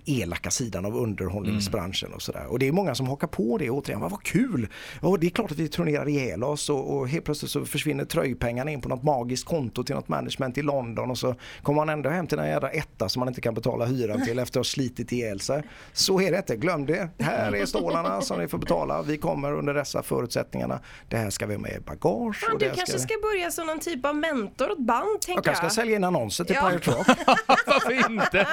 elaka 0.06 0.52
sidan 0.52 0.86
av 0.86 0.98
underhållningsbranschen 0.98 2.14
och 2.14 2.22
sådär. 2.22 2.46
Och 2.48 2.60
det 2.60 2.68
är 2.68 2.72
många 2.72 2.96
som 2.96 3.08
hakar 3.08 3.28
på 3.28 3.58
det 3.58 3.70
återigen. 3.70 4.02
Vad, 4.02 4.12
vad 4.12 4.24
kul! 4.24 4.68
Och 5.02 5.20
det 5.20 5.28
är 5.28 5.30
klart 5.30 5.52
att 5.52 5.60
vi 5.60 5.68
turnerar 5.68 6.08
ihjäl 6.08 6.44
oss 6.44 6.70
och, 6.70 6.98
och 6.98 7.10
helt 7.10 7.26
plötsligt 7.26 7.52
så 7.52 7.66
försvinner 7.66 8.06
tröjpengarna 8.06 8.72
in 8.72 8.82
på 8.82 8.90
något 8.90 9.04
magiskt 9.04 9.45
konto 9.46 9.84
till 9.84 9.96
något 9.96 10.08
management 10.08 10.58
i 10.58 10.62
London 10.62 11.12
och 11.12 11.18
så 11.18 11.36
kommer 11.64 11.76
man 11.76 11.90
ändå 11.90 12.10
hem 12.10 12.28
till 12.28 12.40
en 12.40 12.48
jävla 12.48 12.70
etta 12.70 13.10
som 13.10 13.20
man 13.20 13.28
inte 13.28 13.42
kan 13.42 13.54
betala 13.54 13.86
hyran 13.86 14.26
till 14.26 14.40
efter 14.40 14.60
att 14.60 14.66
ha 14.66 14.70
slitit 14.72 15.12
ihjäl 15.12 15.40
sig. 15.40 15.64
Så 15.94 16.22
är 16.22 16.32
det 16.32 16.38
inte, 16.38 16.56
glöm 16.56 16.86
det. 16.86 17.10
Här 17.20 17.56
är 17.56 17.66
stålarna 17.66 18.22
som 18.22 18.40
ni 18.40 18.48
får 18.48 18.58
betala. 18.58 19.02
Vi 19.02 19.18
kommer 19.18 19.54
under 19.54 19.74
dessa 19.74 20.04
förutsättningarna. 20.04 20.80
Det 21.10 21.18
här 21.18 21.30
ska 21.30 21.46
vi 21.46 21.54
ha 21.54 21.62
med 21.62 21.72
i 21.72 21.80
bagage. 21.80 22.44
Och 22.54 22.60
du 22.60 22.66
kanske 22.70 22.94
vi- 22.94 23.00
ska 23.00 23.14
börja 23.22 23.52
som 23.52 23.68
någon 23.68 23.80
typ 23.80 24.06
av 24.06 24.16
mentor 24.16 24.72
åt 24.72 24.80
band, 24.80 25.06
jag 25.14 25.22
tänker 25.22 25.42
kanske 25.44 25.64
jag. 25.66 25.72
ska 25.72 25.82
sälja 25.82 25.96
in 25.96 26.04
annonser 26.04 26.44
till 26.44 26.56
Ja. 26.56 26.70
Pirate 26.70 26.92
Rock. 26.92 27.08
Varför 27.68 28.12
inte? 28.12 28.48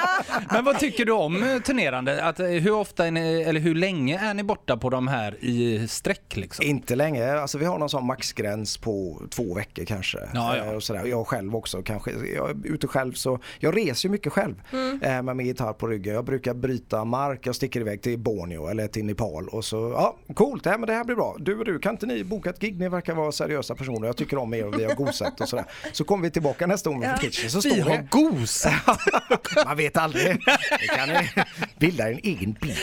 Men 0.50 0.64
vad 0.64 0.78
tycker 0.78 1.04
du 1.04 1.12
om 1.12 1.42
eh, 1.42 1.58
turnerande? 1.58 2.24
Att, 2.24 2.40
eh, 2.40 2.46
hur 2.46 2.72
ofta 2.72 3.06
är 3.06 3.10
ni, 3.10 3.42
eller 3.42 3.60
hur 3.60 3.74
länge 3.74 4.18
är 4.18 4.34
ni 4.34 4.42
borta 4.42 4.76
på 4.76 4.90
de 4.90 5.08
här 5.08 5.44
i 5.44 5.88
sträck 5.88 6.36
liksom? 6.36 6.64
Inte 6.66 6.96
länge, 6.96 7.32
alltså 7.34 7.58
vi 7.58 7.64
har 7.64 7.78
någon 7.78 7.90
sån 7.90 8.06
maxgräns 8.06 8.76
på 8.78 9.22
två 9.30 9.54
veckor 9.54 9.84
kanske. 9.84 10.18
Ja, 10.34 10.56
ja. 10.56 10.64
Och 10.82 10.86
sådär. 10.86 11.04
Jag 11.06 11.26
själv 11.26 11.56
också 11.56 11.82
kanske. 11.82 12.10
Jag 12.10 12.50
är 12.50 12.56
ute 12.64 12.86
själv 12.86 13.12
så, 13.12 13.38
jag 13.58 13.76
reser 13.76 14.08
ju 14.08 14.12
mycket 14.12 14.32
själv 14.32 14.54
Mm. 14.72 15.02
eh, 15.02 15.22
med 15.22 15.36
min 15.36 15.46
gitarr 15.46 15.72
på 15.72 15.86
ryggen. 15.86 16.14
Jag 16.14 16.24
brukar 16.24 16.54
bryta 16.54 17.04
mark, 17.04 17.46
jag 17.46 17.54
sticker 17.54 17.80
iväg 17.80 18.02
till 18.02 18.18
Borneo 18.18 18.66
eller 18.68 18.86
till 18.88 19.04
Nepal 19.04 19.48
och 19.48 19.64
så, 19.64 19.76
ja 19.76 20.16
coolt, 20.34 20.66
ja, 20.66 20.78
men 20.78 20.86
det 20.86 20.92
här 20.92 21.04
blir 21.04 21.16
bra. 21.16 21.36
Du 21.38 21.58
och 21.58 21.64
du, 21.64 21.78
kan 21.78 21.94
inte 21.94 22.06
ni 22.06 22.24
boka 22.24 22.50
ett 22.50 22.58
gig? 22.58 22.78
Ni 22.80 22.88
verkar 22.88 23.14
vara 23.14 23.32
seriösa 23.32 23.74
personer, 23.74 24.06
jag 24.06 24.16
tycker 24.16 24.36
om 24.38 24.54
er 24.54 24.66
och 24.66 24.78
vi 24.78 24.84
har 24.84 24.94
gosat 24.94 25.40
och 25.40 25.48
sådär. 25.48 25.64
Så 25.92 26.04
kommer 26.04 26.22
vi 26.22 26.30
tillbaka 26.30 26.66
nästa 26.66 26.90
år 26.90 26.94
med 26.94 27.08
Ja. 27.12 27.16
Kitchen 27.20 27.50
så 27.50 27.60
Vi 27.68 27.80
har 27.80 27.90
det 27.90 28.06
gosat! 28.10 28.72
man 29.66 29.76
vet 29.76 29.96
aldrig. 29.96 30.26
Det 30.80 30.86
kan 30.96 31.08
ni 31.08 31.28
bilda 31.78 32.10
en 32.10 32.18
egen 32.22 32.56
bild. 32.60 32.76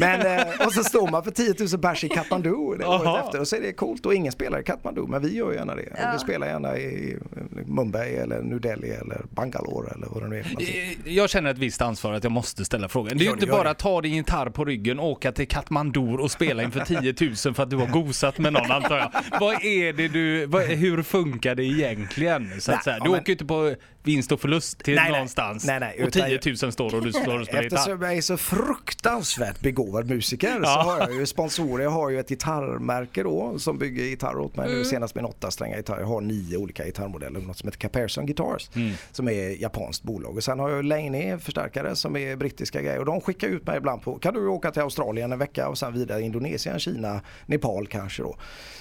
Men, 0.00 0.38
eh, 0.38 0.66
och 0.66 0.72
så 0.72 0.84
står 0.84 1.10
man 1.10 1.24
för 1.24 1.30
10 1.30 1.54
000 1.58 1.68
pers 1.82 2.04
i 2.04 2.08
Kathmandu 2.08 2.50
det 2.50 2.84
året 2.86 3.24
efter 3.24 3.40
och 3.40 3.48
så 3.48 3.56
är 3.56 3.60
det 3.60 3.72
coolt 3.72 4.06
och 4.06 4.14
ingen 4.14 4.32
spelar 4.32 4.60
i 4.60 4.64
Kathmandu 4.64 5.06
men 5.08 5.22
vi 5.22 5.36
gör 5.36 5.52
gärna 5.52 5.74
det. 5.74 5.88
Ja. 5.98 6.10
Vi 6.12 6.18
spelar 6.18 6.46
gärna 6.46 6.78
i 6.78 7.18
Mumbai 7.66 8.14
eller 8.16 8.42
New 8.42 8.60
Delhi 8.60 8.88
eller 8.90 9.20
Bangalore 9.30 9.90
eller 9.94 10.06
vad 10.10 10.22
det 10.22 10.28
nu 10.28 10.38
är. 10.38 10.46
Eh, 10.60 11.12
Jag 11.14 11.30
känner 11.30 11.50
ett 11.50 11.58
visst 11.58 11.82
ansvar 11.82 12.12
att 12.12 12.24
jag 12.24 12.32
måste 12.32 12.64
ställa 12.64 12.88
frågan. 12.88 13.18
Det 13.18 13.24
är 13.24 13.26
ju 13.26 13.32
inte 13.32 13.46
bara 13.46 13.70
att 13.70 13.78
ta 13.78 14.00
din 14.00 14.14
gitarr 14.14 14.50
på 14.50 14.64
ryggen, 14.64 15.00
åka 15.00 15.32
till 15.32 15.48
Katmandu 15.48 16.00
och 16.00 16.30
spela 16.30 16.62
inför 16.62 16.80
10 16.84 17.14
000 17.46 17.54
för 17.54 17.62
att 17.62 17.70
du 17.70 17.76
har 17.76 17.86
gosat 17.86 18.38
med 18.38 18.52
någon 18.52 18.70
antar 18.70 18.96
jag. 18.98 19.10
Vad 19.40 19.64
är 19.64 19.92
det 19.92 20.08
du, 20.08 20.46
vad, 20.46 20.62
hur 20.62 21.02
funkar 21.02 21.54
det 21.54 21.64
egentligen? 21.64 22.60
Så 22.60 22.72
att 22.72 22.86
Nej, 22.86 22.98
Du 23.04 23.10
men- 23.10 23.20
åker 23.20 23.28
ju 23.28 23.32
inte 23.32 23.44
på 23.44 23.74
vinst 24.02 24.32
och 24.32 24.40
förlust 24.40 24.78
till 24.78 24.94
Nej, 24.94 25.10
någonstans 25.12 25.66
Nej, 25.66 25.80
nej, 25.80 26.02
och 26.02 26.08
utan- 26.08 26.28
10 26.40 26.40
000 26.62 26.72
står 26.72 26.94
och 26.94 27.04
du 27.04 27.12
står 27.12 27.40
och 27.40 27.46
spelar 27.46 27.62
gitarr. 27.62 27.76
Eftersom 27.78 28.02
jag 28.02 28.16
är 28.16 28.20
så 28.20 28.36
fruktansvärt 28.36 29.60
begåvad 29.60 30.10
musiker 30.10 30.48
så 30.52 30.60
Ja. 30.62 30.82
har 30.82 30.98
jag 30.98 31.14
ju 31.14 31.26
sponsorer. 31.26 31.84
Jag 31.84 31.90
har 31.90 32.10
ju 32.10 32.20
ett 32.20 32.28
gitarrmärke 32.28 33.22
då 33.22 33.58
som 33.58 33.78
bygger 33.78 34.04
gitarrer 34.04 34.38
åt 34.38 34.56
mig 34.56 34.66
Mm. 34.66 34.78
nu 34.78 34.84
senast 34.84 35.16
en 35.16 35.24
åtta 35.24 35.50
strängar 35.50 35.76
gitarr. 35.76 36.00
Jag 36.00 36.06
har 36.06 36.20
nio 36.20 36.56
olika 36.56 36.84
gitarrmodeller, 37.18 37.46
något 37.46 37.58
som 37.58 37.66
heter 37.68 37.78
Caparison 37.78 38.26
Guitars 38.26 38.70
Mm. 38.76 38.92
som 39.12 39.28
är 39.28 39.62
japanskt 39.62 40.02
bolag. 40.02 40.36
Och 40.36 40.44
sen 40.44 40.58
har 40.58 40.70
jag 40.70 40.84
Laney 40.84 41.38
förstärkare 41.38 41.96
som 41.96 42.16
är 42.16 42.36
brittiska 42.36 42.82
grejer 42.82 42.98
och 42.98 43.04
de 43.04 43.20
skickar 43.20 43.48
ut 43.48 43.66
mig 43.66 43.76
ibland 43.76 44.02
på, 44.02 44.18
kan 44.18 44.34
du 44.34 44.46
åka 44.48 44.70
till 44.70 44.82
Australien 44.82 45.32
en 45.32 45.38
vecka 45.38 45.68
och 45.68 45.78
sen 45.78 45.92
vidare 45.92 46.22
Indonesien, 46.22 46.78
Kina, 46.78 47.20
Nepal 47.46 47.86
kanske 47.86 48.22
då. 48.22 48.36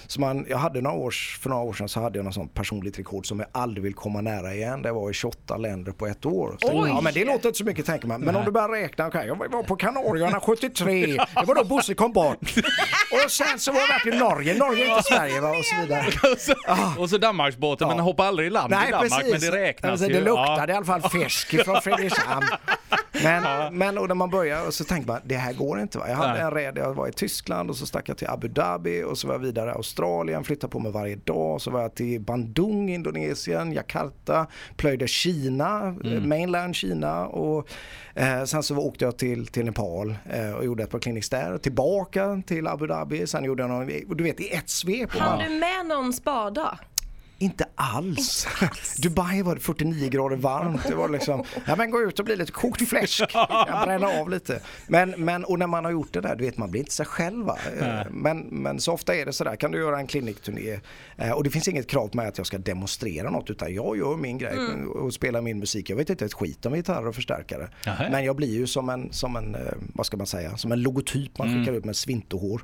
Så 0.07 0.21
man, 0.21 0.45
jag 0.49 0.57
hade 0.57 0.81
några 0.81 0.95
års, 0.97 1.39
för 1.41 1.49
några 1.49 1.63
år 1.63 1.73
sedan 1.73 1.89
så 1.89 1.99
hade 1.99 2.17
jag 2.19 2.25
något 2.25 2.33
sånt 2.33 2.53
personligt 2.53 2.99
rekord 2.99 3.27
som 3.27 3.39
jag 3.39 3.47
aldrig 3.51 3.83
vill 3.83 3.93
komma 3.93 4.21
nära 4.21 4.53
igen. 4.53 4.81
Det 4.81 4.91
var 4.91 5.09
i 5.09 5.13
28 5.13 5.57
länder 5.57 5.91
på 5.91 6.07
ett 6.07 6.25
år. 6.25 6.57
Så, 6.61 6.85
ja 6.87 7.01
men 7.01 7.13
det 7.13 7.25
låter 7.25 7.49
inte 7.49 7.57
så 7.57 7.65
mycket 7.65 7.85
tänker 7.85 8.07
man. 8.07 8.21
Men 8.21 8.35
om 8.35 8.45
du 8.45 8.51
börjar 8.51 8.69
räkna, 8.69 9.07
okay, 9.07 9.27
jag 9.27 9.35
var 9.51 9.63
på 9.63 9.75
Kanarierna 9.75 10.39
73, 10.39 11.05
det 11.05 11.45
var 11.45 11.55
då 11.55 11.63
Bosse 11.63 11.93
kom 11.93 12.13
bort. 12.13 12.37
Och 13.25 13.31
sen 13.31 13.59
så 13.59 13.71
var 13.71 13.81
jag 14.05 14.13
i 14.13 14.17
Norge, 14.17 14.57
Norge 14.57 14.85
är 14.85 14.89
inte 14.97 15.03
Sverige 15.03 15.41
va? 15.41 15.49
och 15.49 15.65
så 15.65 15.81
vidare. 15.81 16.05
Och 16.33 16.39
så, 16.39 16.53
och 17.01 17.09
så 17.09 17.17
Danmarksbåten, 17.17 17.87
Ja. 17.87 17.95
men 17.95 18.03
hoppa 18.03 18.22
aldrig 18.23 18.47
i 18.47 18.49
land 18.49 18.73
i 18.73 18.75
Danmark, 18.75 19.11
men 19.31 19.39
det 19.39 19.51
räknas 19.51 19.91
alltså, 19.91 20.07
ju. 20.07 20.13
Det 20.13 20.19
Ja. 20.19 20.45
luktade 20.45 20.73
i 20.73 20.75
alla 20.75 20.85
fall 20.85 21.01
fisk 21.01 21.63
från 21.65 21.81
Fredrikshamn. 21.81 22.45
Men, 23.23 23.77
men 23.77 23.97
och 23.97 24.07
när 24.07 24.15
man 24.15 24.29
börjar 24.29 24.67
och 24.67 24.73
så 24.73 24.83
tänker 24.83 25.07
man 25.07 25.19
det 25.25 25.35
här 25.35 25.53
går 25.53 25.79
inte. 25.81 25.97
Va? 25.97 26.05
Jag 26.09 26.15
hade 26.15 26.33
Nej. 26.33 26.41
en 26.41 26.51
räd, 26.51 26.77
jag 26.77 26.93
var 26.93 27.07
i 27.07 27.11
Tyskland 27.11 27.69
och 27.69 27.75
så 27.75 27.85
stack 27.85 28.09
jag 28.09 28.17
till 28.17 28.27
Abu 28.27 28.47
Dhabi 28.47 29.03
och 29.03 29.17
så 29.17 29.27
var 29.27 29.33
jag 29.33 29.39
vidare 29.39 29.69
i 29.69 29.73
Australien, 29.73 30.43
flyttade 30.43 30.71
på 30.71 30.79
mig 30.79 30.91
varje 30.91 31.15
dag. 31.15 31.61
Så 31.61 31.71
var 31.71 31.81
jag 31.81 31.95
till 31.95 32.21
Bandung, 32.21 32.89
Indonesien, 32.89 33.73
Jakarta, 33.73 34.47
plöjde 34.77 35.07
Kina, 35.07 35.95
eh, 36.05 36.21
mainland 36.21 36.75
Kina 36.75 37.25
och 37.27 37.67
eh, 38.15 38.43
sen 38.43 38.63
så 38.63 38.77
åkte 38.77 39.05
jag 39.05 39.17
till, 39.17 39.47
till 39.47 39.65
Nepal 39.65 40.15
eh, 40.33 40.51
och 40.51 40.65
gjorde 40.65 40.83
ett 40.83 40.89
par 40.89 40.99
clinics 40.99 41.29
där. 41.29 41.57
Tillbaka 41.57 42.41
till 42.47 42.67
Abu 42.67 42.87
Dhabi, 42.87 43.27
sen 43.27 43.43
gjorde 43.43 43.63
jag 43.63 43.69
någon, 43.69 43.87
du 44.17 44.23
vet 44.23 44.39
i 44.39 44.49
ett 44.49 44.69
svep. 44.69 45.11
Hann 45.13 45.39
du 45.39 45.49
med 45.49 45.85
någon 45.85 46.13
spada? 46.13 46.79
Inte 47.43 47.65
alls. 47.75 48.47
Dubai 48.97 49.41
var 49.41 49.55
det 49.55 49.61
49 49.61 50.09
grader 50.09 50.35
varmt. 50.35 50.83
Det 50.87 50.95
var 50.95 51.09
liksom, 51.09 51.43
ja 51.67 51.75
men 51.75 51.91
gå 51.91 52.01
ut 52.01 52.19
och 52.19 52.25
bli 52.25 52.35
lite 52.35 52.51
kokt 52.51 52.89
fläsk. 52.89 53.21
Jag 53.33 53.85
bränner 53.87 54.19
av 54.21 54.29
lite. 54.29 54.61
Men, 54.87 55.09
men 55.17 55.45
och 55.45 55.59
när 55.59 55.67
man 55.67 55.85
har 55.85 55.91
gjort 55.91 56.13
det 56.13 56.21
där, 56.21 56.35
du 56.35 56.45
vet 56.45 56.57
man 56.57 56.71
blir 56.71 56.81
inte 56.81 56.93
sig 56.93 57.05
själv? 57.05 57.49
Eh, 57.49 58.01
Men, 58.11 58.39
men 58.39 58.79
så 58.79 58.91
ofta 58.93 59.15
är 59.15 59.25
det 59.25 59.33
sådär, 59.33 59.55
kan 59.55 59.71
du 59.71 59.77
göra 59.77 59.99
en 59.99 60.07
klinikturné 60.07 60.79
eh, 61.17 61.31
och 61.31 61.43
det 61.43 61.49
finns 61.49 61.67
inget 61.67 61.87
krav 61.89 62.07
på 62.07 62.17
mig 62.17 62.27
att 62.27 62.37
jag 62.37 62.47
ska 62.47 62.57
demonstrera 62.57 63.29
något 63.29 63.49
utan 63.49 63.73
jag 63.73 63.97
gör 63.97 64.17
min 64.17 64.37
grej 64.37 64.57
och 64.95 65.13
spelar 65.13 65.41
min 65.41 65.59
musik. 65.59 65.89
Jag 65.89 65.95
vet 65.97 66.09
inte 66.09 66.25
ett 66.25 66.33
skit 66.33 66.65
om 66.65 66.75
gitarr 66.75 67.07
och 67.07 67.15
förstärkare. 67.15 67.69
Jaha. 67.85 68.07
Men 68.11 68.23
jag 68.25 68.35
blir 68.35 68.53
ju 68.53 68.67
som 68.67 68.89
en, 68.89 69.13
som 69.13 69.35
en, 69.35 69.55
eh, 69.55 69.61
vad 69.93 70.05
ska 70.05 70.17
man 70.17 70.27
säga, 70.27 70.57
som 70.57 70.71
en 70.71 70.81
logotyp 70.81 71.37
man 71.37 71.47
skickar 71.59 71.73
ut 71.77 71.85
med 71.85 71.95
svintohår 71.95 72.63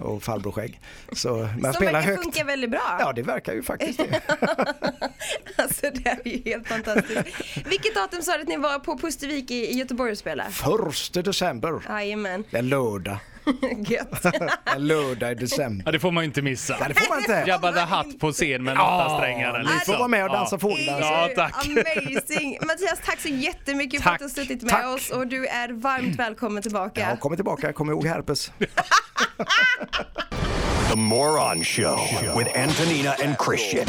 och 0.00 0.22
farbrorsskägg. 0.22 0.80
Så 1.12 1.36
man 1.36 1.60
Som 1.62 1.72
spelar 1.72 1.92
verkar 1.92 2.08
högt. 2.10 2.22
funka 2.22 2.44
väldigt 2.44 2.70
bra. 2.70 2.96
Ja 3.00 3.12
det 3.12 3.22
verkar 3.22 3.52
ju 3.52 3.62
faktiskt 3.62 3.98
det. 3.98 4.19
Alltså 5.56 5.86
det 5.94 6.06
är 6.10 6.18
ju 6.28 6.42
helt 6.44 6.68
fantastiskt. 6.68 7.26
Vilket 7.66 7.94
datum 7.94 8.22
sa 8.22 8.36
du 8.36 8.42
att 8.42 8.48
ni 8.48 8.56
var 8.56 8.78
på 8.78 8.98
Pustervik 8.98 9.50
i 9.50 9.78
Göteborg 9.78 10.12
och 10.12 10.18
spelade? 10.18 10.50
Första 10.50 11.22
december. 11.22 11.82
Jajamän, 11.88 12.44
Det 12.50 12.58
är 12.58 12.62
lördag. 12.62 13.16
gött. 13.86 14.24
En 14.76 14.86
lördag 14.86 15.32
i 15.32 15.34
december. 15.34 15.82
Ja, 15.86 15.92
det 15.92 16.00
får 16.00 16.10
man 16.10 16.22
ju 16.24 16.26
inte 16.26 16.42
missa. 16.42 16.76
Ja, 16.80 16.88
det 16.88 16.94
får 16.94 17.08
man 17.08 17.18
inte. 17.18 17.44
Jabba 17.46 17.72
the 17.72 17.80
Hutt 17.80 18.20
på 18.20 18.32
scen 18.32 18.64
med 18.64 18.72
en 18.72 18.80
åttasträngar. 18.80 19.58
Ni 19.58 19.84
får 19.86 19.98
vara 19.98 20.08
med 20.08 20.24
och 20.24 20.30
dansa 20.32 20.58
fågeldans. 20.58 21.00
Ja, 21.00 21.28
tack. 21.36 21.66
Amazing! 21.66 22.58
Mattias, 22.66 23.00
tack 23.04 23.20
så 23.20 23.28
jättemycket 23.28 24.02
för 24.02 24.10
Tack. 24.10 24.14
att 24.22 24.34
du 24.34 24.40
har 24.40 24.44
suttit 24.46 24.62
med 24.62 24.70
Tack. 24.70 24.86
oss 24.86 25.10
och 25.10 25.26
du 25.26 25.46
är 25.46 25.68
varmt 25.68 26.16
välkommen 26.16 26.62
tillbaka. 26.62 27.00
Ja, 27.10 27.16
kommer 27.16 27.36
tillbaka, 27.36 27.72
kom 27.72 27.90
ihåg 27.90 28.06
herpes. 28.06 28.52
The 30.90 30.96
Moron 30.96 31.62
Show 31.62 32.04
with 32.34 32.48
Antonina 32.56 33.14
and 33.22 33.38
Christian. 33.38 33.86